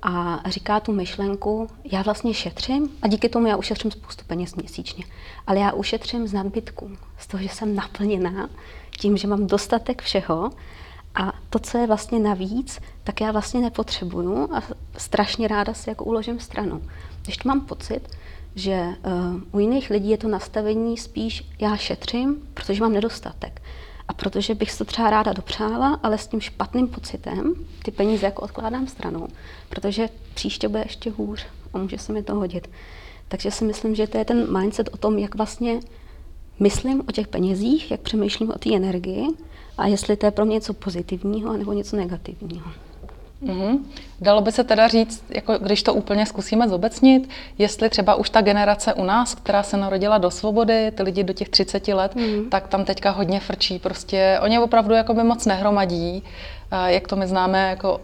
a 0.03 0.41
říká 0.49 0.79
tu 0.79 0.91
myšlenku, 0.91 1.67
já 1.91 2.01
vlastně 2.01 2.33
šetřím 2.33 2.89
a 3.01 3.07
díky 3.07 3.29
tomu 3.29 3.47
já 3.47 3.57
ušetřím 3.57 3.91
spoustu 3.91 4.25
peněz 4.27 4.55
měsíčně, 4.55 5.05
ale 5.47 5.59
já 5.59 5.71
ušetřím 5.71 6.27
z 6.27 6.33
nadbytku, 6.33 6.91
z 7.17 7.27
toho, 7.27 7.43
že 7.43 7.49
jsem 7.49 7.75
naplněná 7.75 8.49
tím, 8.99 9.17
že 9.17 9.27
mám 9.27 9.47
dostatek 9.47 10.01
všeho 10.01 10.51
a 11.15 11.33
to, 11.49 11.59
co 11.59 11.77
je 11.77 11.87
vlastně 11.87 12.19
navíc, 12.19 12.79
tak 13.03 13.21
já 13.21 13.31
vlastně 13.31 13.61
nepotřebuju 13.61 14.53
a 14.53 14.63
strašně 14.97 15.47
ráda 15.47 15.73
si 15.73 15.89
jako 15.89 16.03
uložím 16.03 16.39
stranu. 16.39 16.81
Když 17.21 17.43
mám 17.43 17.61
pocit, 17.61 18.01
že 18.55 18.87
uh, 19.33 19.41
u 19.51 19.59
jiných 19.59 19.89
lidí 19.89 20.09
je 20.09 20.17
to 20.17 20.27
nastavení 20.27 20.97
spíš 20.97 21.49
já 21.59 21.77
šetřím, 21.77 22.35
protože 22.53 22.81
mám 22.81 22.93
nedostatek. 22.93 23.61
A 24.07 24.13
protože 24.13 24.55
bych 24.55 24.77
to 24.77 24.85
třeba 24.85 25.09
ráda 25.09 25.33
dopřála, 25.33 25.99
ale 26.03 26.17
s 26.17 26.27
tím 26.27 26.41
špatným 26.41 26.87
pocitem 26.87 27.53
ty 27.83 27.91
peníze 27.91 28.25
jako 28.25 28.41
odkládám 28.41 28.87
stranou, 28.87 29.27
protože 29.69 30.09
příště 30.33 30.67
bude 30.67 30.83
ještě 30.85 31.11
hůř 31.11 31.45
a 31.73 31.77
může 31.77 31.97
se 31.97 32.13
mi 32.13 32.23
to 32.23 32.35
hodit. 32.35 32.69
Takže 33.27 33.51
si 33.51 33.65
myslím, 33.65 33.95
že 33.95 34.07
to 34.07 34.17
je 34.17 34.25
ten 34.25 34.59
mindset 34.59 34.89
o 34.93 34.97
tom, 34.97 35.17
jak 35.17 35.35
vlastně 35.35 35.79
myslím 36.59 37.03
o 37.09 37.11
těch 37.11 37.27
penězích, 37.27 37.91
jak 37.91 38.01
přemýšlím 38.01 38.51
o 38.51 38.59
té 38.59 38.75
energii 38.75 39.27
a 39.77 39.87
jestli 39.87 40.15
to 40.15 40.25
je 40.25 40.31
pro 40.31 40.45
mě 40.45 40.53
něco 40.53 40.73
pozitivního 40.73 41.57
nebo 41.57 41.73
něco 41.73 41.95
negativního. 41.95 42.71
Mm-hmm. 43.45 43.79
Dalo 44.21 44.41
by 44.41 44.51
se 44.51 44.63
teda 44.63 44.87
říct, 44.87 45.23
jako 45.29 45.57
když 45.57 45.83
to 45.83 45.93
úplně 45.93 46.25
zkusíme 46.25 46.69
zobecnit, 46.69 47.29
jestli 47.57 47.89
třeba 47.89 48.15
už 48.15 48.29
ta 48.29 48.41
generace 48.41 48.93
u 48.93 49.03
nás, 49.03 49.35
která 49.35 49.63
se 49.63 49.77
narodila 49.77 50.17
do 50.17 50.31
svobody, 50.31 50.91
ty 50.91 51.03
lidi 51.03 51.23
do 51.23 51.33
těch 51.33 51.49
30 51.49 51.87
let, 51.87 52.15
mm. 52.15 52.49
tak 52.49 52.67
tam 52.67 52.85
teďka 52.85 53.11
hodně 53.11 53.39
frčí. 53.39 53.79
Prostě 53.79 54.39
oni 54.41 54.59
opravdu 54.59 54.93
jako 54.93 55.13
by 55.13 55.23
moc 55.23 55.45
nehromadí, 55.45 56.23
jak 56.87 57.07
to 57.07 57.15
my 57.15 57.27
známe 57.27 57.69
jako 57.69 58.01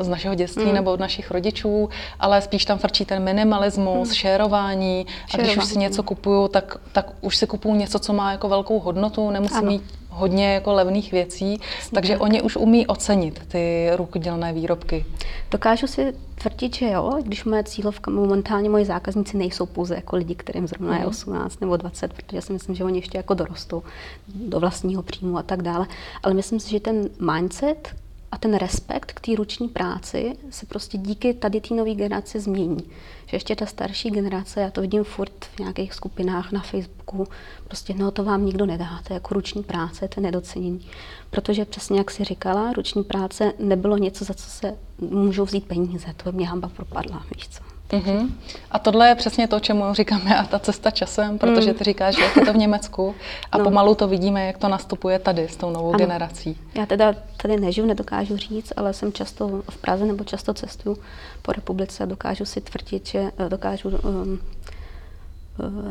z 0.00 0.08
našeho 0.08 0.34
dětství 0.34 0.64
mm. 0.64 0.74
nebo 0.74 0.92
od 0.92 1.00
našich 1.00 1.30
rodičů, 1.30 1.88
ale 2.20 2.42
spíš 2.42 2.64
tam 2.64 2.78
frčí 2.78 3.04
ten 3.04 3.22
minimalismus, 3.22 4.08
mm. 4.08 4.14
šérování. 4.14 5.06
A 5.34 5.36
když 5.36 5.56
už 5.56 5.64
si 5.64 5.78
něco 5.78 6.02
kupuju, 6.02 6.48
tak, 6.48 6.76
tak 6.92 7.06
už 7.20 7.36
si 7.36 7.46
kupuju 7.46 7.74
něco, 7.74 7.98
co 7.98 8.12
má 8.12 8.32
jako 8.32 8.48
velkou 8.48 8.78
hodnotu, 8.78 9.30
nemusím 9.30 9.56
ano. 9.56 9.66
mít 9.66 9.82
hodně 10.16 10.54
jako 10.54 10.72
levných 10.72 11.12
věcí, 11.12 11.52
Jasně 11.52 11.94
takže 11.94 12.12
tak. 12.12 12.22
oni 12.22 12.42
už 12.42 12.56
umí 12.56 12.86
ocenit 12.86 13.46
ty 13.48 13.90
rukodělné 13.96 14.52
výrobky. 14.52 15.04
Dokážu 15.50 15.86
si 15.86 16.14
tvrdit, 16.34 16.76
že 16.76 16.90
jo, 16.90 17.18
když 17.22 17.44
moje 17.44 17.64
cílovka, 17.64 18.10
momentálně 18.10 18.70
moji 18.70 18.84
zákazníci 18.84 19.36
nejsou 19.36 19.66
pouze 19.66 19.94
jako 19.94 20.16
lidi, 20.16 20.34
kterým 20.34 20.68
zrovna 20.68 20.98
je 20.98 21.06
18 21.06 21.52
mhm. 21.52 21.58
nebo 21.60 21.76
20, 21.76 22.12
protože 22.12 22.42
si 22.42 22.52
myslím, 22.52 22.74
že 22.74 22.84
oni 22.84 22.98
ještě 22.98 23.18
jako 23.18 23.34
dorostou 23.34 23.82
do 24.28 24.60
vlastního 24.60 25.02
příjmu 25.02 25.38
a 25.38 25.42
tak 25.42 25.62
dále. 25.62 25.86
Ale 26.22 26.34
myslím 26.34 26.60
si, 26.60 26.70
že 26.70 26.80
ten 26.80 27.08
mindset, 27.32 27.94
a 28.32 28.38
ten 28.38 28.54
respekt 28.54 29.12
k 29.12 29.20
té 29.20 29.34
ruční 29.34 29.68
práci 29.68 30.36
se 30.50 30.66
prostě 30.66 30.98
díky 30.98 31.34
tady 31.34 31.60
té 31.60 31.74
nové 31.74 31.94
generaci 31.94 32.40
změní. 32.40 32.90
Že 33.26 33.36
ještě 33.36 33.56
ta 33.56 33.66
starší 33.66 34.10
generace, 34.10 34.60
já 34.60 34.70
to 34.70 34.80
vidím 34.80 35.04
furt 35.04 35.44
v 35.44 35.58
nějakých 35.58 35.94
skupinách 35.94 36.52
na 36.52 36.60
Facebooku, 36.60 37.26
prostě 37.64 37.94
no 37.94 38.10
to 38.10 38.24
vám 38.24 38.46
nikdo 38.46 38.66
nedá, 38.66 39.00
to 39.06 39.12
je 39.12 39.14
jako 39.14 39.34
ruční 39.34 39.62
práce, 39.62 40.08
to 40.08 40.20
je 40.20 40.22
nedocenění. 40.22 40.86
Protože 41.30 41.64
přesně 41.64 41.98
jak 41.98 42.10
si 42.10 42.24
říkala, 42.24 42.72
ruční 42.72 43.04
práce 43.04 43.52
nebylo 43.58 43.96
něco, 43.96 44.24
za 44.24 44.34
co 44.34 44.50
se 44.50 44.76
můžou 44.98 45.44
vzít 45.44 45.66
peníze, 45.66 46.06
to 46.16 46.32
mě 46.32 46.48
hamba 46.48 46.68
propadla, 46.68 47.26
víš 47.34 47.48
co. 47.48 47.75
Mm-hmm. 47.90 48.30
A 48.70 48.78
tohle 48.78 49.08
je 49.08 49.14
přesně 49.14 49.48
to, 49.48 49.60
čemu 49.60 49.94
říkáme 49.94 50.38
a 50.38 50.44
ta 50.50 50.58
cesta 50.58 50.90
časem, 50.90 51.38
protože 51.38 51.74
ty 51.74 51.84
říkáš, 51.84 52.16
že 52.16 52.22
je 52.22 52.46
to 52.46 52.52
v 52.52 52.56
Německu 52.56 53.14
a 53.52 53.58
no. 53.58 53.64
pomalu 53.64 53.94
to 53.94 54.08
vidíme, 54.08 54.46
jak 54.46 54.58
to 54.58 54.68
nastupuje 54.68 55.18
tady 55.18 55.48
s 55.48 55.56
tou 55.56 55.70
novou 55.70 55.88
ano. 55.88 55.98
generací. 55.98 56.56
Já 56.74 56.86
teda 56.86 57.14
tady 57.36 57.60
nežiju, 57.60 57.86
nedokážu 57.86 58.36
říct, 58.36 58.72
ale 58.76 58.92
jsem 58.92 59.12
často 59.12 59.62
v 59.70 59.76
Praze 59.76 60.04
nebo 60.06 60.24
často 60.24 60.54
cestuju 60.54 60.98
po 61.42 61.52
republice 61.52 62.02
a 62.02 62.06
dokážu 62.06 62.44
si 62.44 62.60
tvrdit, 62.60 63.06
že 63.06 63.18
eh, 63.38 63.48
dokážu 63.48 63.88
um, 63.88 64.40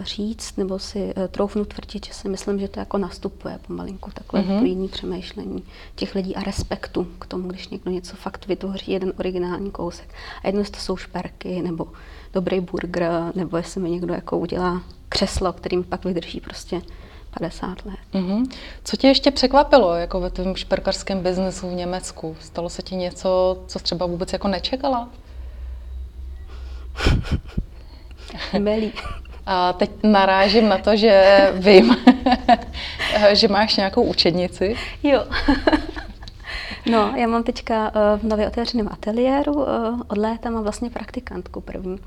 říct 0.01 0.57
nebo 0.57 0.79
si 0.79 0.99
uh, 0.99 1.27
troufnu 1.27 1.65
tvrdit, 1.65 2.05
že 2.05 2.13
si 2.13 2.29
myslím, 2.29 2.59
že 2.59 2.67
to 2.67 2.79
jako 2.79 2.97
nastupuje 2.97 3.59
pomalinku, 3.67 4.11
takhle 4.13 4.41
mm-hmm. 4.41 4.59
to 4.59 4.65
jiný 4.65 4.87
přemýšlení 4.87 5.63
těch 5.95 6.15
lidí 6.15 6.35
a 6.35 6.43
respektu 6.43 7.07
k 7.19 7.25
tomu, 7.25 7.47
když 7.47 7.67
někdo 7.67 7.91
něco 7.91 8.15
fakt 8.15 8.47
vytvoří, 8.47 8.91
jeden 8.91 9.13
originální 9.19 9.71
kousek. 9.71 10.13
A 10.43 10.47
jedno, 10.47 10.63
to 10.63 10.79
jsou 10.79 10.97
šperky 10.97 11.61
nebo 11.61 11.87
dobrý 12.33 12.59
burger, 12.59 13.11
nebo 13.35 13.57
jestli 13.57 13.81
mi 13.81 13.89
někdo 13.89 14.13
jako 14.13 14.37
udělá 14.37 14.81
křeslo, 15.09 15.53
kterým 15.53 15.83
pak 15.83 16.05
vydrží 16.05 16.39
prostě 16.39 16.81
50 17.39 17.85
let. 17.85 17.95
Mm-hmm. 18.13 18.51
Co 18.83 18.97
tě 18.97 19.07
ještě 19.07 19.31
překvapilo 19.31 19.95
jako 19.95 20.19
ve 20.19 20.29
tvém 20.29 20.55
šperkarském 20.55 21.19
biznesu 21.19 21.69
v 21.69 21.73
Německu? 21.73 22.35
Stalo 22.39 22.69
se 22.69 22.81
ti 22.81 22.95
něco, 22.95 23.63
co 23.67 23.79
třeba 23.79 24.05
vůbec 24.05 24.33
jako 24.33 24.47
nečekala? 24.47 25.09
Melí. 28.59 28.93
A 29.45 29.73
teď 29.73 29.91
narážím 30.03 30.69
na 30.69 30.77
to, 30.77 30.95
že 30.95 31.23
vím, 31.53 31.97
že 33.33 33.47
máš 33.47 33.75
nějakou 33.75 34.03
učednici. 34.03 34.75
Jo. 35.03 35.23
No, 36.91 37.13
já 37.15 37.27
mám 37.27 37.43
teďka 37.43 37.91
uh, 37.95 38.19
v 38.19 38.23
nově 38.23 38.47
otevřeném 38.47 38.87
ateliéru, 38.91 39.53
uh, 39.53 39.65
od 40.07 40.17
léta 40.17 40.49
mám 40.49 40.63
vlastně 40.63 40.89
praktikantku 40.89 41.61
první. 41.61 41.97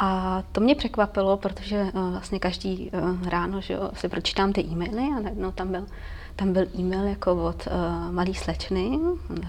A 0.00 0.42
to 0.52 0.60
mě 0.60 0.74
překvapilo, 0.74 1.36
protože 1.36 1.82
uh, 1.82 2.10
vlastně 2.10 2.38
každý 2.38 2.90
uh, 2.90 3.28
ráno 3.28 3.60
že 3.60 3.74
jo, 3.74 3.90
si 3.94 4.08
pročítám 4.08 4.52
ty 4.52 4.60
e-maily 4.60 5.02
a 5.16 5.20
najednou 5.20 5.52
tam 5.52 5.68
byl, 5.68 5.86
tam 6.36 6.52
byl 6.52 6.66
e-mail 6.78 7.04
jako 7.04 7.44
od 7.44 7.66
uh, 7.66 8.12
malý 8.12 8.34
slečny, 8.34 8.98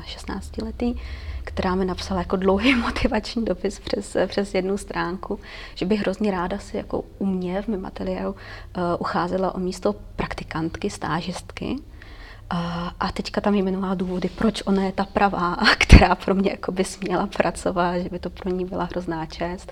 16 0.06 0.58
letý, 0.58 0.96
která 1.44 1.76
mi 1.76 1.86
napsala 1.86 2.20
jako 2.20 2.36
dlouhý 2.36 2.76
motivační 2.82 3.46
dopis 3.46 3.80
přes, 3.80 4.18
přes 4.28 4.54
jednu 4.54 4.78
stránku, 4.78 5.40
že 5.76 5.86
bych 5.86 6.00
hrozně 6.00 6.32
ráda 6.32 6.58
si 6.58 6.78
jako 6.78 7.04
u 7.20 7.26
mě 7.26 7.62
v 7.62 7.68
mém 7.68 7.86
ateliéru 7.86 8.32
uh, 8.32 8.36
ucházela 9.00 9.56
o 9.56 9.60
místo 9.60 9.96
praktikantky, 10.16 10.90
stážistky. 10.90 11.76
A, 13.00 13.12
teďka 13.14 13.42
tam 13.42 13.56
jmenovala 13.56 13.96
důvody, 13.96 14.30
proč 14.30 14.62
ona 14.66 14.84
je 14.84 14.92
ta 14.92 15.06
pravá, 15.06 15.58
která 15.78 16.16
pro 16.16 16.36
mě 16.36 16.52
jako 16.52 16.72
by 16.72 16.84
směla 16.84 17.28
pracovat, 17.28 17.98
že 17.98 18.10
by 18.10 18.20
to 18.20 18.30
pro 18.30 18.50
ní 18.52 18.66
byla 18.66 18.84
hrozná 18.84 19.26
čest. 19.26 19.72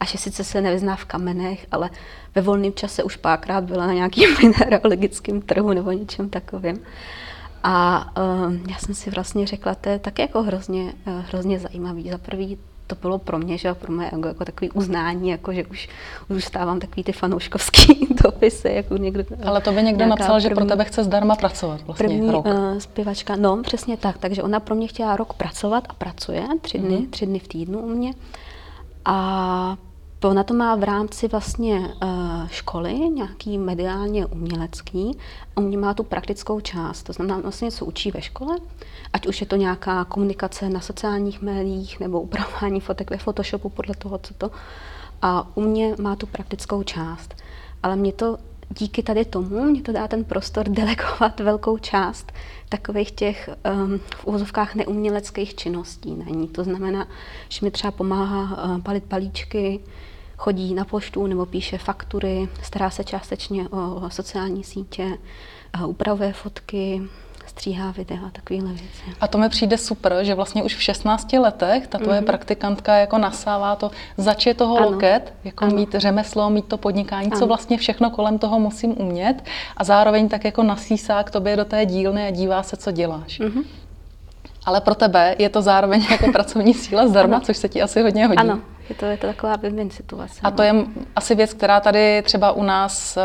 A 0.00 0.04
že 0.04 0.18
sice 0.18 0.44
se 0.44 0.60
nevyzná 0.60 0.96
v 0.96 1.04
kamenech, 1.04 1.66
ale 1.72 1.90
ve 2.34 2.42
volném 2.42 2.72
čase 2.72 3.02
už 3.02 3.16
párkrát 3.16 3.64
byla 3.64 3.86
na 3.86 3.92
nějakým 3.92 4.36
mineralogickém 4.42 5.40
trhu 5.40 5.72
nebo 5.72 5.92
něčem 5.92 6.30
takovým. 6.30 6.80
A 7.62 8.06
uh, 8.18 8.52
já 8.70 8.78
jsem 8.78 8.94
si 8.94 9.10
vlastně 9.10 9.46
řekla, 9.46 9.74
to 9.74 9.88
je 9.88 9.98
tak 9.98 10.18
jako 10.18 10.42
hrozně, 10.42 10.82
uh, 10.82 11.12
hrozně 11.28 11.58
zajímavý. 11.58 12.10
Za 12.10 12.18
prvý 12.18 12.58
to 12.86 12.94
bylo 12.94 13.18
pro 13.18 13.38
mě, 13.38 13.58
že 13.58 13.74
pro 13.74 13.92
mě 13.92 14.04
jako, 14.12 14.28
jako 14.28 14.44
takový 14.44 14.70
uznání, 14.70 15.28
jako 15.28 15.52
že 15.52 15.64
už, 15.64 15.88
už 16.28 16.44
stávám 16.44 16.80
takový 16.80 17.04
ty 17.04 17.12
fanouškovský 17.12 18.08
dopisy, 18.24 18.68
jako 18.68 18.96
někdo. 18.96 19.24
Ale 19.44 19.60
to 19.60 19.72
by 19.72 19.82
někdo 19.82 20.06
napsal, 20.06 20.26
první, 20.26 20.40
že 20.40 20.54
pro 20.54 20.64
tebe 20.64 20.84
chce 20.84 21.04
zdarma 21.04 21.36
pracovat 21.36 21.82
vlastně 21.82 22.08
první, 22.08 22.30
rok. 22.30 22.46
Uh, 22.46 22.78
zpěvačka, 22.78 23.36
no 23.36 23.62
přesně 23.62 23.96
tak, 23.96 24.18
takže 24.18 24.42
ona 24.42 24.60
pro 24.60 24.74
mě 24.74 24.88
chtěla 24.88 25.16
rok 25.16 25.32
pracovat 25.32 25.84
a 25.88 25.94
pracuje, 25.94 26.46
tři 26.60 26.78
dny, 26.78 26.96
mm. 26.96 27.06
tři 27.06 27.26
dny 27.26 27.38
v 27.38 27.48
týdnu 27.48 27.78
u 27.78 27.88
mě. 27.88 28.14
A 29.04 29.76
Ona 30.24 30.42
to 30.44 30.54
má 30.54 30.74
v 30.74 30.82
rámci 30.82 31.28
vlastně 31.28 31.78
uh, 31.78 32.48
školy, 32.48 32.94
nějaký 32.94 33.58
mediálně 33.58 34.26
umělecký, 34.26 35.18
a 35.56 35.60
mě 35.60 35.78
má 35.78 35.94
tu 35.94 36.02
praktickou 36.02 36.60
část. 36.60 37.02
To 37.02 37.12
znamená, 37.12 37.38
vlastně 37.38 37.64
něco 37.64 37.84
učí 37.84 38.10
ve 38.10 38.22
škole, 38.22 38.56
ať 39.12 39.26
už 39.26 39.40
je 39.40 39.46
to 39.46 39.56
nějaká 39.56 40.04
komunikace 40.04 40.68
na 40.68 40.80
sociálních 40.80 41.42
médiích 41.42 42.00
nebo 42.00 42.20
upravování 42.20 42.80
fotek 42.80 43.10
ve 43.10 43.16
Photoshopu 43.16 43.68
podle 43.68 43.94
toho, 43.94 44.18
co 44.18 44.34
to. 44.34 44.50
A 45.22 45.46
u 45.56 45.60
mě 45.60 45.94
má 46.00 46.16
tu 46.16 46.26
praktickou 46.26 46.82
část. 46.82 47.34
Ale 47.82 47.96
mě 47.96 48.12
to 48.12 48.38
díky 48.70 49.02
tady 49.02 49.24
tomu 49.24 49.64
mě 49.64 49.82
to 49.82 49.92
dá 49.92 50.08
ten 50.08 50.24
prostor 50.24 50.68
delegovat 50.68 51.40
velkou 51.40 51.78
část 51.78 52.32
takových 52.68 53.12
těch 53.12 53.50
um, 53.74 53.98
v 53.98 54.26
úvozovkách 54.26 54.74
neuměleckých 54.74 55.54
činností 55.54 56.14
na 56.14 56.24
ní. 56.24 56.48
To 56.48 56.64
znamená, 56.64 57.08
že 57.48 57.66
mi 57.66 57.70
třeba 57.70 57.90
pomáhá 57.90 58.64
uh, 58.64 58.80
palit 58.80 59.04
palíčky, 59.04 59.80
chodí 60.36 60.74
na 60.74 60.84
poštu 60.84 61.26
nebo 61.26 61.46
píše 61.46 61.78
faktury, 61.78 62.48
stará 62.62 62.90
se 62.90 63.04
částečně 63.04 63.68
o, 63.68 64.10
sociální 64.10 64.64
sítě, 64.64 65.18
uh, 65.78 65.90
upravuje 65.90 66.32
fotky, 66.32 67.02
stříhá 67.56 67.90
videa, 67.90 68.30
takovéhle 68.32 68.68
věci. 68.68 69.02
A 69.20 69.28
to 69.28 69.38
mi 69.38 69.48
přijde 69.48 69.78
super, 69.78 70.18
že 70.22 70.34
vlastně 70.34 70.62
už 70.62 70.76
v 70.76 70.82
16 70.82 71.32
letech 71.32 71.86
ta 71.86 71.98
tvoje 71.98 72.20
mm-hmm. 72.20 72.24
praktikantka 72.24 72.96
jako 72.96 73.18
nasává 73.18 73.76
to, 73.76 73.90
zač 74.16 74.46
je 74.46 74.54
toho 74.54 74.76
ano. 74.76 74.90
loket, 74.90 75.34
jako 75.44 75.64
ano. 75.64 75.74
mít 75.74 75.94
řemeslo, 75.94 76.50
mít 76.50 76.64
to 76.64 76.78
podnikání, 76.78 77.26
ano. 77.26 77.38
co 77.40 77.46
vlastně 77.46 77.78
všechno 77.78 78.10
kolem 78.10 78.38
toho 78.38 78.60
musím 78.60 79.00
umět 79.00 79.44
a 79.76 79.84
zároveň 79.84 80.28
tak 80.28 80.44
jako 80.44 80.62
nasísá 80.62 81.22
k 81.22 81.30
tobě 81.30 81.56
do 81.56 81.64
té 81.64 81.86
dílny 81.86 82.26
a 82.26 82.30
dívá 82.30 82.62
se, 82.62 82.76
co 82.76 82.90
děláš. 82.90 83.40
Mm-hmm. 83.40 83.64
Ale 84.66 84.80
pro 84.80 84.94
tebe 84.94 85.34
je 85.38 85.48
to 85.48 85.62
zároveň 85.62 86.06
jako 86.10 86.32
pracovní 86.32 86.74
síla 86.74 87.08
zdarma, 87.08 87.40
což 87.40 87.56
se 87.56 87.68
ti 87.68 87.82
asi 87.82 88.02
hodně 88.02 88.26
hodí. 88.26 88.38
Ano, 88.38 88.60
je 88.88 88.94
to, 88.94 89.04
je 89.06 89.16
to 89.16 89.26
taková 89.26 89.56
win 89.56 89.90
situace. 89.90 90.40
A 90.42 90.50
to 90.50 90.62
je 90.62 90.74
asi 91.16 91.34
věc, 91.34 91.52
která 91.52 91.80
tady 91.80 92.22
třeba 92.22 92.52
u 92.52 92.62
nás 92.62 93.16
eh, 93.16 93.20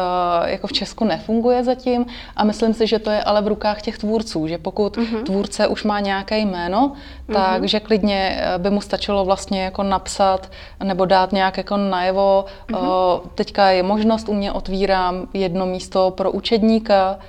jako 0.51 0.67
v 0.67 0.73
Česku 0.73 1.05
nefunguje 1.05 1.63
zatím 1.63 2.05
a 2.35 2.43
myslím 2.43 2.73
si, 2.73 2.87
že 2.87 2.99
to 2.99 3.09
je 3.09 3.23
ale 3.23 3.41
v 3.41 3.47
rukách 3.47 3.81
těch 3.81 3.97
tvůrců, 3.97 4.47
že 4.47 4.57
pokud 4.57 4.97
uh-huh. 4.97 5.23
tvůrce 5.23 5.67
už 5.67 5.83
má 5.83 5.99
nějaké 5.99 6.37
jméno, 6.37 6.93
uh-huh. 7.29 7.33
takže 7.33 7.79
klidně 7.79 8.41
eh, 8.41 8.57
by 8.57 8.69
mu 8.69 8.81
stačilo 8.81 9.25
vlastně 9.25 9.63
jako 9.63 9.83
napsat 9.83 10.51
nebo 10.83 11.05
dát 11.05 11.31
nějak 11.31 11.57
jako 11.57 11.77
najevo, 11.77 12.45
uh-huh. 12.69 13.21
teďka 13.35 13.69
je 13.69 13.83
možnost, 13.83 14.29
u 14.29 14.33
mě 14.33 14.51
otvírám 14.51 15.27
jedno 15.33 15.65
místo 15.65 16.11
pro 16.11 16.31
učedníka, 16.31 17.19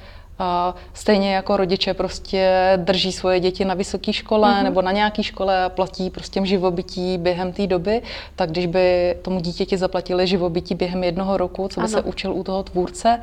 a 0.42 0.74
stejně 0.94 1.34
jako 1.34 1.56
rodiče 1.56 1.94
prostě 1.94 2.72
drží 2.76 3.12
svoje 3.12 3.40
děti 3.40 3.64
na 3.64 3.74
vysoké 3.74 4.12
škole 4.12 4.48
mm-hmm. 4.48 4.62
nebo 4.62 4.82
na 4.82 4.92
nějaké 4.92 5.22
škole 5.22 5.64
a 5.64 5.68
platí 5.68 6.10
prostě 6.10 6.46
živobytí 6.46 7.18
během 7.18 7.52
té 7.52 7.66
doby, 7.66 8.02
tak 8.36 8.50
když 8.50 8.66
by 8.66 9.16
tomu 9.22 9.40
dítěti 9.40 9.76
zaplatili 9.76 10.26
živobytí 10.26 10.74
během 10.74 11.04
jednoho 11.04 11.36
roku, 11.36 11.68
co 11.68 11.80
by 11.80 11.84
ano. 11.84 11.88
se 11.88 12.02
učil 12.02 12.32
u 12.32 12.44
toho 12.44 12.62
tvůrce, 12.62 13.20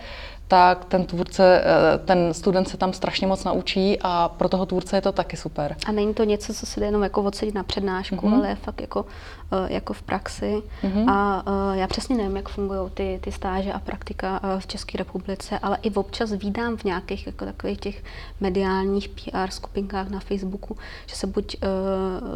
tak 0.49 0.85
ten 0.85 1.05
tvůrce, 1.05 1.61
eh, 1.63 1.97
ten 1.97 2.33
student 2.33 2.69
se 2.69 2.77
tam 2.77 2.93
strašně 2.93 3.27
moc 3.27 3.43
naučí 3.43 3.97
a 4.01 4.29
pro 4.29 4.49
toho 4.49 4.65
tvůrce 4.65 4.97
je 4.97 5.01
to 5.01 5.11
taky 5.11 5.37
super. 5.37 5.75
A 5.85 5.91
není 5.91 6.13
to 6.13 6.23
něco, 6.23 6.53
co 6.53 6.65
se 6.65 6.79
jde 6.79 6.85
jenom 6.85 7.03
jako 7.03 7.23
odsedit 7.23 7.55
na 7.55 7.63
přednášku, 7.63 8.15
mm-hmm. 8.15 8.35
ale 8.35 8.49
je 8.49 8.55
fakt 8.55 8.81
jako, 8.81 9.05
eh, 9.51 9.73
jako 9.73 9.93
v 9.93 10.01
praxi. 10.01 10.61
Mm-hmm. 10.83 11.11
A 11.11 11.43
eh, 11.47 11.77
já 11.77 11.87
přesně 11.87 12.17
nevím, 12.17 12.35
jak 12.35 12.49
fungují 12.49 12.89
ty, 12.93 13.19
ty 13.23 13.31
stáže 13.31 13.73
a 13.73 13.79
praktika 13.79 14.41
v 14.59 14.67
České 14.67 14.97
republice, 14.97 15.59
ale 15.59 15.77
i 15.81 15.91
občas 15.91 16.31
vídám 16.31 16.77
v 16.77 16.83
nějakých 16.83 17.27
jako 17.27 17.45
takových 17.45 17.79
těch 17.79 18.03
mediálních 18.39 19.09
PR 19.09 19.49
skupinkách 19.49 20.09
na 20.09 20.19
Facebooku, 20.19 20.77
že 21.05 21.15
se 21.15 21.27
buď 21.27 21.55
uh, 21.63 21.69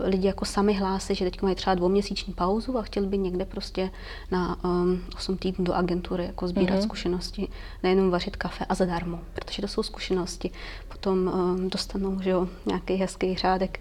lidi 0.04 0.28
jako 0.28 0.46
sami 0.46 0.74
hlásí, 0.74 1.16
že 1.16 1.26
teď 1.26 1.42
mají 1.42 1.56
třeba 1.56 1.76
dvouměsíční 1.76 2.34
pauzu 2.34 2.78
a 2.78 2.82
chtěli 2.82 3.08
by 3.08 3.18
někde 3.18 3.46
prostě 3.46 3.90
na 4.32 4.58
um, 4.64 5.02
8 5.16 5.38
týdnů 5.38 5.66
do 5.66 5.74
agentury 5.74 6.26
jako 6.26 6.48
sbírat 6.48 6.80
mm-hmm. 6.80 6.84
zkušenosti, 6.84 7.48
nejenom 7.84 8.03
vařit 8.12 8.36
kafe 8.36 8.66
a 8.70 8.76
zadarmo, 8.76 9.20
protože 9.34 9.62
to 9.62 9.68
jsou 9.68 9.84
zkušenosti. 9.84 10.52
Potom 10.88 11.28
um, 11.28 11.70
dostanou 11.70 12.22
že 12.22 12.30
jo, 12.30 12.48
nějaký 12.66 12.96
hezký 12.96 13.36
řádek 13.36 13.80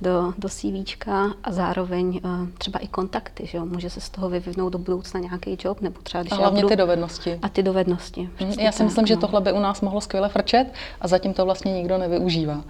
do, 0.00 0.34
do 0.38 0.48
CVčka 0.48 1.34
a 1.44 1.52
zároveň 1.52 2.20
uh, 2.24 2.48
třeba 2.58 2.78
i 2.78 2.88
kontakty, 2.88 3.46
že 3.46 3.58
jo? 3.58 3.66
může 3.66 3.90
se 3.90 4.00
z 4.00 4.10
toho 4.10 4.28
vyvinout 4.28 4.72
do 4.72 4.78
budoucna 4.78 5.20
nějaký 5.20 5.58
job, 5.64 5.80
nebo 5.80 6.00
třeba 6.02 6.22
když 6.22 6.32
a 6.32 6.36
hlavně 6.36 6.62
budu, 6.62 6.68
ty 6.68 6.76
dovednosti. 6.76 7.38
A 7.42 7.48
ty 7.48 7.62
dovednosti. 7.62 8.30
Hmm, 8.36 8.52
já 8.52 8.72
si 8.72 8.84
myslím, 8.84 9.02
no. 9.02 9.06
že 9.06 9.16
tohle 9.16 9.40
by 9.40 9.52
u 9.52 9.60
nás 9.60 9.80
mohlo 9.80 10.00
skvěle 10.00 10.28
frčet 10.28 10.72
a 11.00 11.08
zatím 11.08 11.34
to 11.34 11.44
vlastně 11.44 11.72
nikdo 11.72 11.98
nevyužívá. 11.98 12.64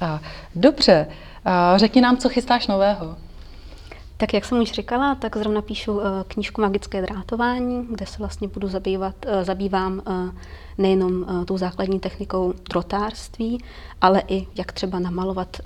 A, 0.00 0.20
dobře, 0.54 1.06
a 1.44 1.78
řekni 1.78 2.00
nám, 2.00 2.16
co 2.16 2.28
chystáš 2.28 2.66
nového. 2.66 3.16
Tak 4.20 4.34
jak 4.34 4.44
jsem 4.44 4.60
už 4.60 4.72
říkala, 4.72 5.14
tak 5.14 5.36
zrovna 5.36 5.62
píšu 5.62 5.92
uh, 5.92 6.02
knížku 6.28 6.60
Magické 6.60 7.02
drátování, 7.02 7.86
kde 7.90 8.06
se 8.06 8.18
vlastně 8.18 8.48
budu 8.48 8.68
zabývat, 8.68 9.14
uh, 9.26 9.44
zabývám 9.44 10.02
uh, 10.06 10.34
nejenom 10.78 11.44
tou 11.46 11.58
základní 11.58 12.00
technikou 12.00 12.54
drotárství, 12.70 13.64
ale 14.00 14.22
i 14.28 14.46
jak 14.56 14.72
třeba 14.72 14.98
namalovat 14.98 15.56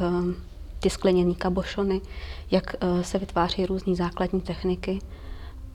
ty 0.81 0.91
skleněné 0.91 1.35
kabošony, 1.35 2.01
jak 2.51 2.77
se 3.03 3.19
vytváří 3.19 3.67
různé 3.67 3.95
základní 3.95 4.41
techniky. 4.41 4.99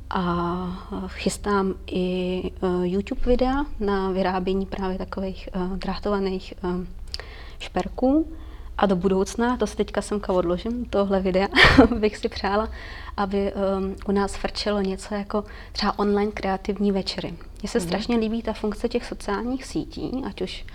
A 0.10 1.08
chystám 1.08 1.74
i 1.88 2.52
YouTube 2.84 3.22
videa 3.26 3.66
na 3.80 4.12
vyrábění 4.12 4.66
právě 4.66 4.98
takových 4.98 5.50
drátovaných 5.76 6.54
šperků. 7.60 8.28
A 8.80 8.86
do 8.86 8.96
budoucna, 8.96 9.58
to 9.58 9.68
si 9.68 9.76
teďka 9.76 10.02
semka 10.02 10.34
odložím, 10.34 10.86
tohle 10.86 11.20
videa, 11.20 11.48
bych 12.00 12.18
si 12.18 12.30
přála, 12.30 12.70
aby 13.18 13.54
um, 13.54 13.96
u 14.08 14.12
nás 14.12 14.36
frčelo 14.36 14.82
něco 14.82 15.16
jako 15.16 15.44
třeba 15.72 16.00
online 16.00 16.32
kreativní 16.32 16.92
večery. 16.92 17.34
Mně 17.62 17.70
se 17.70 17.80
mm-hmm. 17.80 17.84
strašně 17.84 18.18
líbí 18.18 18.42
ta 18.42 18.54
funkce 18.54 18.90
těch 18.90 19.06
sociálních 19.06 19.66
sítí, 19.66 20.24
ať 20.26 20.42
už 20.42 20.66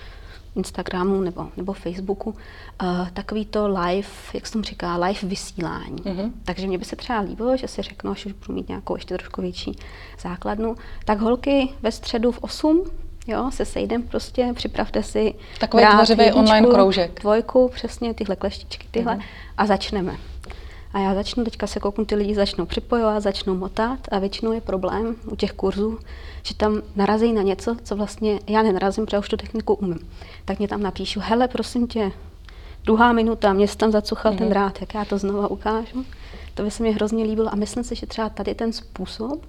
Instagramu 0.56 1.20
nebo, 1.20 1.48
nebo 1.56 1.72
Facebooku, 1.72 2.30
uh, 2.30 3.08
takový 3.08 3.46
to 3.46 3.68
live, 3.68 4.08
jak 4.34 4.46
se 4.46 4.52
tomu 4.52 4.64
říká, 4.64 4.96
live 4.96 5.20
vysílání. 5.22 5.96
Mm-hmm. 5.96 6.32
Takže 6.44 6.66
mě 6.66 6.78
by 6.78 6.84
se 6.84 6.96
třeba 6.96 7.20
líbilo, 7.20 7.56
že 7.56 7.68
si 7.68 7.82
řeknu, 7.82 8.10
až 8.10 8.26
už 8.26 8.32
budu 8.32 8.54
mít 8.54 8.68
nějakou 8.68 8.94
ještě 8.94 9.14
trošku 9.14 9.42
větší 9.42 9.76
základnu, 10.20 10.76
tak 11.04 11.18
holky 11.18 11.68
ve 11.82 11.92
středu 11.92 12.32
v 12.32 12.38
8 12.38 12.84
Jo, 13.26 13.50
se 13.50 13.64
sejdem 13.64 14.02
prostě, 14.02 14.52
připravte 14.54 15.02
si 15.02 15.34
Takový 15.60 15.84
tvořivý 15.90 16.32
online 16.32 16.66
kroužek. 16.66 17.20
Dvojku, 17.20 17.68
přesně 17.74 18.14
tyhle 18.14 18.36
kleštičky, 18.36 18.86
tyhle, 18.90 19.14
mm-hmm. 19.14 19.24
a 19.56 19.66
začneme. 19.66 20.16
A 20.92 20.98
já 20.98 21.14
začnu, 21.14 21.44
teďka 21.44 21.66
se 21.66 21.80
kouknu, 21.80 22.04
ty 22.04 22.14
lidi 22.14 22.34
začnou 22.34 22.66
připojovat, 22.66 23.22
začnou 23.22 23.54
motat 23.54 23.98
a 24.10 24.18
většinou 24.18 24.52
je 24.52 24.60
problém 24.60 25.16
u 25.26 25.36
těch 25.36 25.52
kurzů, 25.52 25.98
že 26.42 26.54
tam 26.54 26.82
narazí 26.96 27.32
na 27.32 27.42
něco, 27.42 27.76
co 27.82 27.96
vlastně 27.96 28.40
já 28.46 28.62
nenarazím, 28.62 29.04
protože 29.04 29.18
už 29.18 29.28
tu 29.28 29.36
techniku 29.36 29.74
umím. 29.74 30.08
Tak 30.44 30.58
mě 30.58 30.68
tam 30.68 30.82
napíšu, 30.82 31.20
hele, 31.22 31.48
prosím 31.48 31.86
tě, 31.86 32.12
druhá 32.84 33.12
minuta, 33.12 33.52
mě 33.52 33.68
se 33.68 33.76
tam 33.76 33.92
zacuchal 33.92 34.32
mm-hmm. 34.32 34.38
ten 34.38 34.46
mhm. 34.46 34.54
drát, 34.54 34.80
jak 34.80 34.94
já 34.94 35.04
to 35.04 35.18
znova 35.18 35.48
ukážu. 35.48 36.04
To 36.54 36.62
by 36.62 36.70
se 36.70 36.82
mi 36.82 36.92
hrozně 36.92 37.24
líbilo 37.24 37.52
a 37.52 37.56
myslím 37.56 37.84
si, 37.84 37.94
že 37.94 38.06
třeba 38.06 38.28
tady 38.28 38.54
ten 38.54 38.72
způsob, 38.72 39.46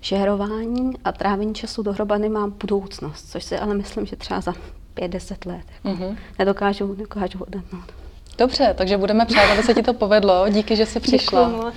šerování 0.00 0.92
a 1.04 1.12
trávení 1.12 1.54
času 1.54 1.82
dohromady 1.82 2.28
má 2.28 2.46
budoucnost, 2.46 3.30
což 3.30 3.44
si 3.44 3.58
ale 3.58 3.74
myslím, 3.74 4.06
že 4.06 4.16
třeba 4.16 4.40
za 4.40 4.52
5-10 4.96 5.48
let 5.48 5.64
jako 5.84 6.02
mm-hmm. 6.02 6.16
nedokážu, 6.38 6.86
nedokážu 6.94 7.38
odhadnout. 7.38 7.92
Dobře, 8.38 8.74
takže 8.78 8.96
budeme 8.98 9.26
přát, 9.26 9.52
aby 9.52 9.62
se 9.62 9.74
ti 9.74 9.82
to 9.82 9.94
povedlo. 9.94 10.48
Díky, 10.48 10.76
že 10.76 10.86
jsi 10.86 11.00
přišla. 11.00 11.44
Děkuji 11.48 11.64
moc. 11.64 11.74